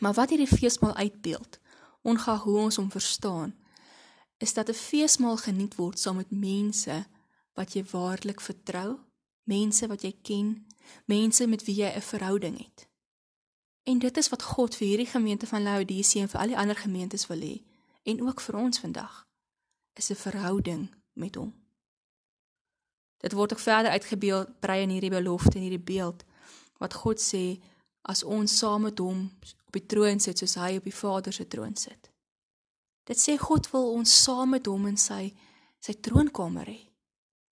Maar 0.00 0.14
wat 0.14 0.28
hierdie 0.28 0.56
feesmaal 0.56 0.94
uitbeeld, 0.94 1.58
ongeag 2.02 2.42
hoe 2.42 2.58
ons 2.58 2.76
hom 2.76 2.90
verstaan, 2.90 3.54
is 4.38 4.54
dat 4.54 4.68
'n 4.68 4.74
feesmaal 4.74 5.36
geniet 5.36 5.74
word 5.74 5.98
saam 5.98 6.16
met 6.16 6.30
mense 6.30 7.06
wat 7.54 7.72
jy 7.72 7.84
waarlik 7.84 8.40
vertrou, 8.40 8.98
mense 9.44 9.86
wat 9.86 10.02
jy 10.02 10.14
ken, 10.22 10.66
mense 11.04 11.46
met 11.46 11.64
wie 11.64 11.74
jy 11.74 11.92
'n 11.96 12.02
verhouding 12.02 12.58
het. 12.58 12.88
En 13.82 13.98
dit 13.98 14.16
is 14.16 14.28
wat 14.28 14.42
God 14.42 14.76
vir 14.76 14.86
hierdie 14.86 15.06
gemeente 15.06 15.46
van 15.46 15.62
Laodicea 15.62 16.22
en 16.22 16.28
vir 16.28 16.40
al 16.40 16.46
die 16.46 16.58
ander 16.58 16.76
gemeentes 16.76 17.26
wil 17.26 17.40
hê 17.40 17.62
en 18.02 18.22
ook 18.22 18.40
vir 18.40 18.56
ons 18.56 18.78
vandag 18.78 19.26
is 19.94 20.10
'n 20.10 20.14
verhouding 20.14 20.94
met 21.12 21.34
hom. 21.34 21.54
Dit 23.16 23.32
word 23.32 23.52
ook 23.52 23.58
verder 23.58 23.90
uitgebeeld 23.90 24.60
brei 24.60 24.82
in 24.82 24.88
hierdie 24.88 25.10
belofte 25.10 25.54
en 25.54 25.60
hierdie 25.60 25.84
beeld 25.94 26.24
wat 26.78 26.94
God 26.94 27.20
sê 27.20 27.62
as 28.02 28.22
ons 28.22 28.58
saam 28.58 28.82
met 28.82 28.98
hom 28.98 29.38
op 29.66 29.72
die 29.72 29.86
troon 29.86 30.20
sit 30.20 30.38
soos 30.38 30.54
hy 30.54 30.76
op 30.76 30.84
die 30.84 30.94
Vader 30.94 31.32
se 31.32 31.48
troon 31.48 31.76
sit. 31.76 32.10
Dit 33.04 33.20
sê 33.20 33.36
God 33.38 33.70
wil 33.70 33.92
ons 33.92 34.22
saam 34.22 34.50
met 34.50 34.66
hom 34.66 34.86
in 34.86 34.96
sy 34.96 35.34
sy 35.80 35.92
troonkamer 35.92 36.66
hê. 36.66 36.89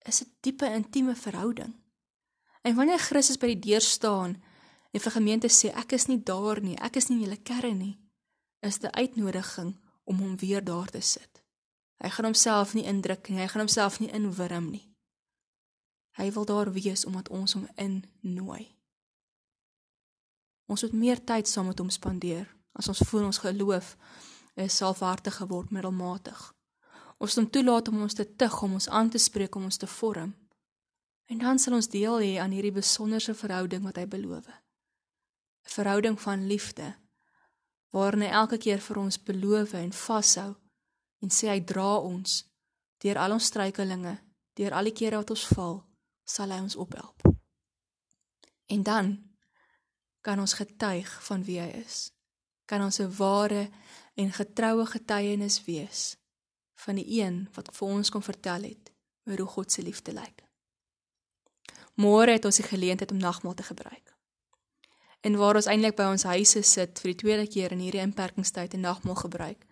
Is 0.05 0.21
'n 0.21 0.31
diepe 0.39 0.65
intieme 0.65 1.15
verhouding. 1.15 1.75
En 2.61 2.75
wanneer 2.75 2.99
Christus 2.99 3.37
by 3.37 3.47
die 3.47 3.59
deur 3.59 3.81
staan 3.81 4.43
en 4.91 4.99
vir 4.99 5.11
gemeente 5.11 5.47
sê 5.47 5.71
ek 5.75 5.91
is 5.91 6.07
nie 6.07 6.23
daar 6.23 6.61
nie, 6.61 6.77
ek 6.77 6.95
is 6.95 7.07
nie 7.07 7.17
in 7.17 7.23
julle 7.23 7.41
kern 7.43 7.77
nie, 7.77 7.99
is 8.59 8.79
dit 8.79 8.91
'n 8.91 8.99
uitnodiging 8.99 9.77
om 10.03 10.19
hom 10.19 10.37
weer 10.37 10.63
daar 10.63 10.87
te 10.87 11.01
sit. 11.01 11.43
Hy 11.97 12.09
gaan 12.09 12.25
homself 12.25 12.73
nie 12.73 12.83
indruk 12.83 13.29
nie, 13.29 13.39
hy 13.39 13.47
gaan 13.47 13.61
homself 13.61 13.99
nie 13.99 14.11
inwurm 14.11 14.69
nie. 14.69 14.95
Hy 16.11 16.31
wil 16.31 16.45
daar 16.45 16.71
wees 16.71 17.05
omdat 17.05 17.29
ons 17.29 17.53
hom 17.53 17.67
innooi. 17.75 18.75
Ons 20.65 20.81
moet 20.81 20.93
meer 20.93 21.23
tyd 21.23 21.47
saam 21.47 21.65
met 21.65 21.79
hom 21.79 21.89
spandeer 21.89 22.47
as 22.73 22.87
ons 22.87 23.01
voel 23.09 23.23
ons 23.23 23.37
geloof 23.37 23.95
is 24.55 24.75
selfhartig 24.75 25.35
geword 25.35 25.71
middelmatig. 25.71 26.39
Ons 27.19 27.35
hom 27.35 27.49
toelaat 27.51 27.89
om 27.91 28.01
ons 28.05 28.15
te 28.15 28.23
tug, 28.35 28.61
om 28.63 28.77
ons 28.77 28.87
aan 28.89 29.09
te 29.11 29.19
spreek, 29.19 29.55
om 29.55 29.67
ons 29.67 29.77
te 29.77 29.87
vorm. 29.87 30.31
En 31.29 31.37
dan 31.37 31.59
sal 31.59 31.75
ons 31.75 31.91
deel 31.91 32.21
hê 32.23 32.31
aan 32.39 32.53
hierdie 32.55 32.73
besonderse 32.73 33.35
verhouding 33.35 33.83
wat 33.83 33.99
hy 33.99 34.05
beloof. 34.07 34.47
'n 34.47 34.57
Verhouding 35.69 36.17
van 36.21 36.47
liefde 36.47 36.95
waarin 37.93 38.21
hy 38.21 38.31
elke 38.41 38.57
keer 38.57 38.81
vir 38.81 38.97
ons 38.97 39.17
beloof 39.17 39.73
en 39.73 39.91
vashou 39.91 40.55
en 41.21 41.29
sê 41.29 41.49
hy 41.49 41.59
dra 41.59 41.97
ons 41.97 42.45
deur 43.01 43.17
al 43.17 43.33
ons 43.33 43.45
struikelinge, 43.45 44.15
deur 44.53 44.73
al 44.73 44.89
die 44.89 44.93
kere 44.93 45.17
wat 45.17 45.29
ons 45.29 45.45
val 45.55 45.83
sal 46.25 46.51
hy 46.51 46.59
ons 46.61 46.75
ophelp. 46.75 47.21
En 48.69 48.83
dan 48.83 49.29
kan 50.21 50.39
ons 50.39 50.53
getuig 50.53 51.09
van 51.23 51.43
wie 51.43 51.59
hy 51.59 51.69
is. 51.85 52.11
Kan 52.65 52.81
ons 52.81 52.99
'n 52.99 53.11
ware 53.17 53.69
en 54.15 54.31
getroue 54.31 54.85
getuienis 54.85 55.65
wees 55.65 56.18
van 56.85 56.95
die 56.95 57.21
een 57.21 57.47
wat 57.55 57.71
vir 57.75 57.87
ons 57.87 58.11
kom 58.13 58.23
vertel 58.23 58.67
het 58.69 58.91
oor 59.25 59.43
hoe 59.43 59.51
God 59.55 59.71
se 59.71 59.81
liefde 59.81 60.13
lyk. 60.15 60.45
Môre 61.99 62.31
het 62.31 62.45
ons 62.45 62.55
die 62.61 62.67
geleentheid 62.67 63.11
om 63.11 63.19
nagmaal 63.19 63.53
te 63.53 63.67
gebruik. 63.67 64.15
En 65.21 65.35
waar 65.35 65.59
ons 65.59 65.67
eintlik 65.67 65.97
by 65.99 66.07
ons 66.13 66.23
huise 66.23 66.61
sit 66.63 66.99
vir 66.99 67.11
die 67.11 67.19
tweede 67.23 67.47
keer 67.51 67.75
in 67.75 67.83
hierdie 67.83 68.05
inperkingstyd 68.05 68.73
en 68.73 68.87
nagmaal 68.87 69.19
gebruik, 69.19 69.65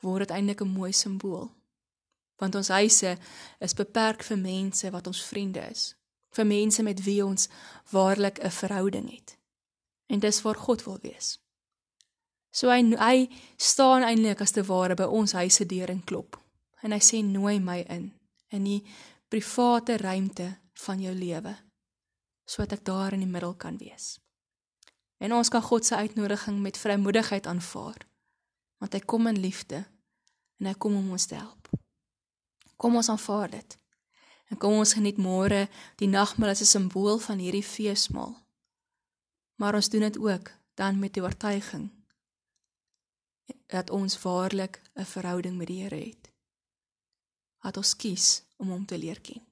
word 0.00 0.28
dit 0.28 0.36
eintlik 0.36 0.62
'n 0.64 0.76
mooi 0.78 0.92
simbool 0.92 1.50
want 2.38 2.54
ons 2.54 2.68
huise 2.68 3.16
is 3.58 3.74
beperk 3.74 4.22
vir 4.22 4.38
mense 4.38 4.90
wat 4.94 5.06
ons 5.10 5.24
vriende 5.26 5.64
is, 5.70 5.96
vir 6.30 6.46
mense 6.46 6.82
met 6.86 7.02
wie 7.02 7.24
ons 7.24 7.48
waarlik 7.90 8.38
'n 8.38 8.50
verhouding 8.50 9.10
het. 9.10 9.36
En 10.06 10.18
dis 10.18 10.42
waar 10.42 10.54
God 10.54 10.84
wil 10.84 10.98
wees. 11.02 11.38
So 12.50 12.70
hy 12.72 12.82
hy 12.96 13.28
staan 13.56 14.02
eintlik 14.02 14.40
as 14.40 14.54
te 14.56 14.64
ware 14.64 14.96
by 14.96 15.04
ons 15.04 15.32
huise 15.32 15.66
deur 15.68 15.90
en 15.90 16.02
klop. 16.04 16.38
En 16.82 16.92
hy 16.92 17.00
sê 17.02 17.22
nooi 17.22 17.58
my 17.60 17.82
in 17.88 18.12
in 18.50 18.64
die 18.64 18.80
private 19.28 19.98
ruimte 20.00 20.56
van 20.84 21.02
jou 21.04 21.12
lewe 21.14 21.56
sodat 22.48 22.78
ek 22.78 22.84
daar 22.88 23.12
in 23.12 23.20
die 23.20 23.28
middel 23.28 23.52
kan 23.60 23.76
wees. 23.76 24.16
En 25.20 25.34
ons 25.36 25.50
kan 25.52 25.60
God 25.62 25.84
se 25.84 25.96
uitnodiging 25.96 26.62
met 26.64 26.80
vrymoedigheid 26.80 27.46
aanvaar 27.46 28.06
want 28.78 28.94
hy 28.94 29.00
kom 29.04 29.26
in 29.26 29.40
liefde 29.42 29.82
en 30.58 30.70
hy 30.70 30.74
kom 30.78 30.96
om 30.96 31.10
ons 31.12 31.26
te 31.26 31.34
help. 31.36 31.68
Kom 32.78 32.96
ons 32.96 33.10
aanvaar 33.10 33.50
dit. 33.50 33.76
En 34.48 34.56
kom 34.56 34.78
ons 34.78 34.94
geniet 34.94 35.18
môre 35.20 35.66
die 36.00 36.08
nagmaal 36.08 36.54
as 36.54 36.62
'n 36.62 36.72
simbool 36.72 37.18
van 37.18 37.38
hierdie 37.38 37.64
feesmaal. 37.64 38.32
Maar 39.58 39.74
ons 39.74 39.88
doen 39.88 40.00
dit 40.00 40.18
ook 40.18 40.50
dan 40.74 40.98
met 40.98 41.12
die 41.12 41.22
oortuiging 41.22 41.90
dat 43.66 43.90
ons 43.90 44.22
waarlik 44.22 44.82
'n 44.94 45.04
verhouding 45.04 45.56
met 45.56 45.66
die 45.66 45.82
Here 45.82 46.06
het. 46.06 46.30
Dat 47.62 47.76
ons 47.76 47.96
kies 47.96 48.42
om 48.56 48.68
hom 48.68 48.86
te 48.86 48.98
leer 48.98 49.20
ken. 49.20 49.46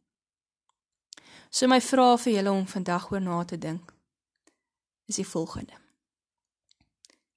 So 1.50 1.66
my 1.66 1.80
vrae 1.80 2.18
vir 2.18 2.32
julle 2.32 2.50
om 2.50 2.66
vandag 2.66 3.10
oor 3.10 3.20
na 3.20 3.44
te 3.44 3.58
dink 3.58 3.94
is 5.06 5.14
die 5.14 5.28
volgende. 5.28 5.72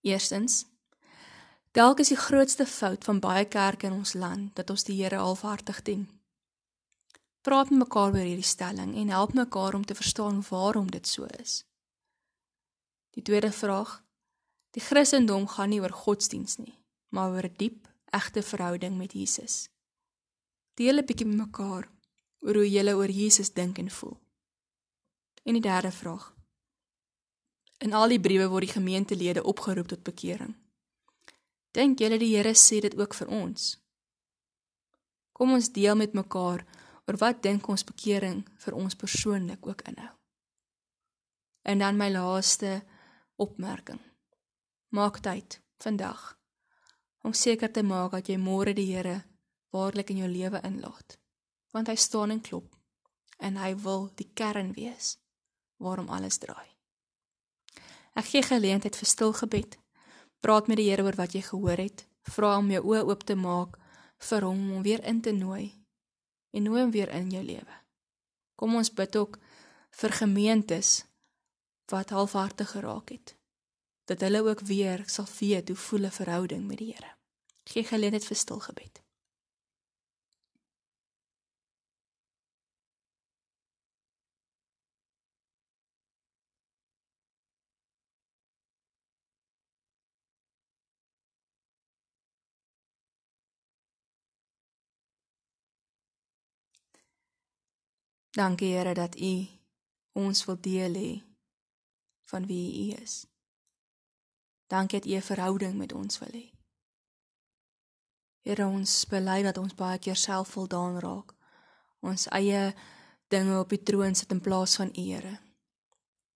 Eerstens, 0.01 0.65
Dalk 1.71 1.99
is 1.99 2.09
die 2.09 2.17
grootste 2.17 2.65
fout 2.65 3.03
van 3.05 3.19
baie 3.21 3.45
kerke 3.45 3.85
in 3.87 3.93
ons 3.93 4.15
land 4.17 4.55
dat 4.57 4.71
ons 4.73 4.83
die 4.87 4.95
Here 4.97 5.19
halfhartig 5.21 5.83
dien. 5.85 6.07
Praat 7.45 7.69
met 7.69 7.83
mekaar 7.85 8.15
oor 8.15 8.25
hierdie 8.25 8.47
stelling 8.47 8.95
en 8.97 9.11
help 9.13 9.35
mekaar 9.37 9.77
om 9.77 9.85
te 9.85 9.95
verstaan 9.95 10.41
waarom 10.49 10.89
dit 10.91 11.07
so 11.07 11.27
is. 11.37 11.63
Die 13.13 13.21
tweede 13.21 13.51
vraag: 13.51 14.01
Die 14.77 14.81
Christendom 14.81 15.47
gaan 15.47 15.69
nie 15.69 15.81
oor 15.81 15.93
godsdiens 15.93 16.57
nie, 16.57 16.75
maar 17.09 17.31
oor 17.31 17.45
'n 17.45 17.57
diep, 17.57 17.87
egte 18.11 18.41
verhouding 18.41 18.97
met 18.97 19.13
Jesus. 19.13 19.69
Deel 20.73 20.99
'n 20.99 21.05
bietjie 21.05 21.25
met 21.25 21.47
mekaar 21.47 21.89
oor 22.39 22.55
hoe 22.55 22.69
jy 22.71 22.93
oor 22.93 23.09
Jesus 23.09 23.53
dink 23.53 23.77
en 23.77 23.89
voel. 23.89 24.17
En 25.43 25.53
die 25.53 25.61
derde 25.61 25.91
vraag: 25.91 26.35
In 27.77 27.93
al 27.93 28.07
die 28.07 28.19
briewe 28.19 28.47
word 28.47 28.65
die 28.65 28.73
gemeentelede 28.73 29.43
opgeroep 29.43 29.87
tot 29.87 30.03
bekering. 30.03 30.55
Dink 31.71 31.99
julle 31.99 32.17
die 32.17 32.35
Here 32.35 32.53
sê 32.53 32.81
dit 32.81 32.95
ook 32.97 33.13
vir 33.13 33.27
ons? 33.27 33.77
Kom 35.31 35.53
ons 35.53 35.71
deel 35.71 35.95
met 35.95 36.13
mekaar 36.13 36.65
oor 37.07 37.17
wat 37.17 37.43
dink 37.43 37.67
ons 37.67 37.83
bekering 37.83 38.43
vir 38.57 38.73
ons 38.73 38.95
persoonlik 38.95 39.67
ook 39.67 39.81
inhou. 39.81 40.11
En 41.61 41.79
dan 41.79 41.97
my 41.97 42.09
laaste 42.11 42.81
opmerking. 43.35 44.08
Maak 44.89 45.19
tyd 45.21 45.61
vandag 45.77 46.39
om 47.21 47.33
seker 47.33 47.69
te 47.71 47.83
maak 47.85 48.15
dat 48.15 48.29
jy 48.31 48.39
môre 48.41 48.73
die 48.73 48.87
Here 48.89 49.19
waarlik 49.69 50.09
in 50.09 50.23
jou 50.23 50.29
lewe 50.31 50.61
inlaat. 50.65 51.19
Want 51.69 51.91
hy 51.91 51.95
staan 51.95 52.33
en 52.33 52.41
klop 52.41 52.73
en 53.37 53.59
hy 53.61 53.75
wil 53.83 54.09
die 54.17 54.31
kern 54.33 54.73
wees 54.73 55.19
waarom 55.77 56.09
alles 56.09 56.41
draai. 56.41 56.65
Ek 58.17 58.31
gee 58.31 58.41
geleentheid 58.41 58.97
vir 58.97 59.11
stil 59.13 59.37
gebed. 59.37 59.77
Praat 60.41 60.67
met 60.67 60.81
die 60.81 60.89
Here 60.89 61.05
oor 61.05 61.21
wat 61.21 61.37
jy 61.37 61.45
gehoor 61.45 61.77
het. 61.77 62.07
Vra 62.25 62.55
hom 62.57 62.73
jou 62.73 62.81
oë 62.89 63.05
oop 63.13 63.23
te 63.29 63.37
maak 63.37 63.77
vir 64.31 64.49
hom 64.49 64.71
om 64.73 64.83
weer 64.83 65.05
in 65.05 65.21
te 65.21 65.37
nooi 65.37 65.69
en 66.49 66.65
nooi 66.65 66.81
hom 66.81 66.91
weer 66.91 67.13
in 67.13 67.29
jou 67.29 67.45
lewe. 67.45 67.75
Kom 68.57 68.73
ons 68.73 68.89
bid 68.89 69.15
ook 69.21 69.37
vir 70.01 70.21
gemeentes 70.25 71.03
wat 71.93 72.09
halfhartig 72.09 72.73
geraak 72.73 73.13
het 73.13 73.38
dat 74.09 74.19
hulle 74.19 74.41
ook 74.49 74.59
weer 74.59 75.03
sal 75.05 75.27
weet 75.39 75.67
hoe 75.67 75.77
voel 75.77 76.05
'n 76.05 76.11
verhouding 76.11 76.67
met 76.67 76.77
die 76.77 76.93
Here. 76.93 77.13
Gee 77.63 77.83
geleentheid 77.83 78.25
vir 78.25 78.35
stil 78.35 78.59
gebed. 78.59 79.01
Dankie 98.29 98.73
Here 98.73 98.93
dat 98.93 99.19
U 99.19 99.47
ons 100.11 100.45
wil 100.45 100.57
deel 100.61 100.93
hê 100.93 101.23
van 102.21 102.45
wie 102.45 102.93
U 102.93 103.01
is. 103.01 103.28
Dankie 104.69 104.99
dat 104.99 105.09
U 105.09 105.15
'n 105.15 105.21
verhouding 105.21 105.73
met 105.77 105.93
ons 105.93 106.19
wil 106.19 106.31
hê. 106.31 106.53
Here 108.41 108.65
ons 108.65 109.05
bely 109.05 109.41
dat 109.41 109.57
ons 109.57 109.75
baie 109.75 109.99
keer 109.99 110.15
selfvoldaan 110.15 110.99
raak. 110.99 111.33
Ons 111.99 112.27
eie 112.27 112.75
dinge 113.27 113.59
op 113.59 113.69
die 113.69 113.83
troon 113.83 114.15
sit 114.15 114.31
in 114.31 114.41
plaas 114.41 114.75
van 114.75 114.87
U, 114.87 115.01
Here. 115.01 115.39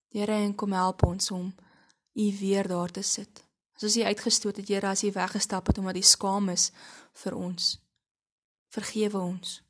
Here, 0.07 0.31
en 0.31 0.55
kom 0.55 0.71
help 0.71 1.05
ons 1.05 1.31
om 1.31 1.55
U 2.13 2.37
weer 2.39 2.67
daar 2.67 2.91
te 2.91 3.01
sit. 3.01 3.45
As 3.81 3.97
U 3.97 4.03
uitgestoot 4.03 4.55
het, 4.55 4.67
Here, 4.67 4.87
as 4.87 5.03
U 5.03 5.11
weggestap 5.11 5.67
het 5.67 5.77
omdat 5.77 5.97
U 5.97 6.01
skaam 6.01 6.49
is 6.49 6.71
vir 7.13 7.35
ons. 7.35 7.79
Vergewe 8.69 9.17
ons. 9.17 9.63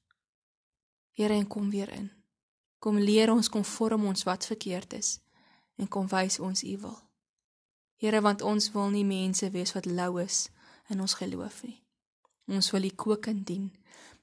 Here, 1.12 1.34
en 1.34 1.48
kom 1.48 1.70
weer 1.70 1.90
in. 1.90 2.12
Kom 2.80 2.98
leer 2.98 3.32
ons 3.32 3.50
konform 3.50 4.06
ons 4.06 4.24
wat 4.24 4.46
verkeerd 4.46 4.94
is 4.94 5.20
en 5.76 5.88
kom 5.88 6.08
wys 6.08 6.40
ons 6.40 6.64
U 6.64 6.78
wil. 6.78 7.13
Here, 8.04 8.20
want 8.22 8.42
ons 8.44 8.66
wil 8.74 8.90
nie 8.92 9.06
mense 9.08 9.48
wees 9.54 9.72
wat 9.72 9.86
lou 9.88 10.18
is 10.20 10.50
in 10.92 11.00
ons 11.00 11.14
geloof 11.16 11.62
nie. 11.64 11.78
Ons 12.52 12.68
wil 12.76 12.90
U 12.90 12.92
kokend 13.00 13.46
dien 13.48 13.70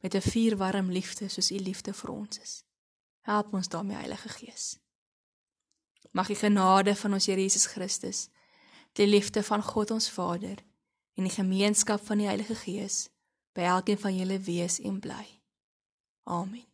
met 0.03 0.14
'n 0.14 0.21
vuurwarm 0.21 0.90
liefde 0.90 1.29
soos 1.29 1.51
U 1.51 1.57
liefde 1.57 1.93
vir 1.93 2.11
ons 2.11 2.38
is. 2.38 2.64
Help 3.21 3.55
ons 3.55 3.69
daarmee, 3.69 3.97
Heilige 3.97 4.29
Gees. 4.29 4.79
Mag 6.12 6.27
die 6.27 6.37
genade 6.37 6.95
van 6.97 7.12
ons 7.12 7.27
Here 7.27 7.40
Jesus 7.40 7.66
Christus, 7.66 8.29
die 8.93 9.07
liefde 9.07 9.43
van 9.43 9.62
God 9.62 9.90
ons 9.90 10.11
Vader 10.11 10.59
en 11.14 11.25
die 11.25 11.33
gemeenskap 11.33 12.05
van 12.07 12.19
die 12.19 12.27
Heilige 12.27 12.55
Gees 12.55 13.09
by 13.53 13.61
elkeen 13.61 13.99
van 13.99 14.16
julle 14.16 14.38
wees 14.38 14.79
en 14.81 15.01
bly. 15.01 15.40
Amen. 16.25 16.70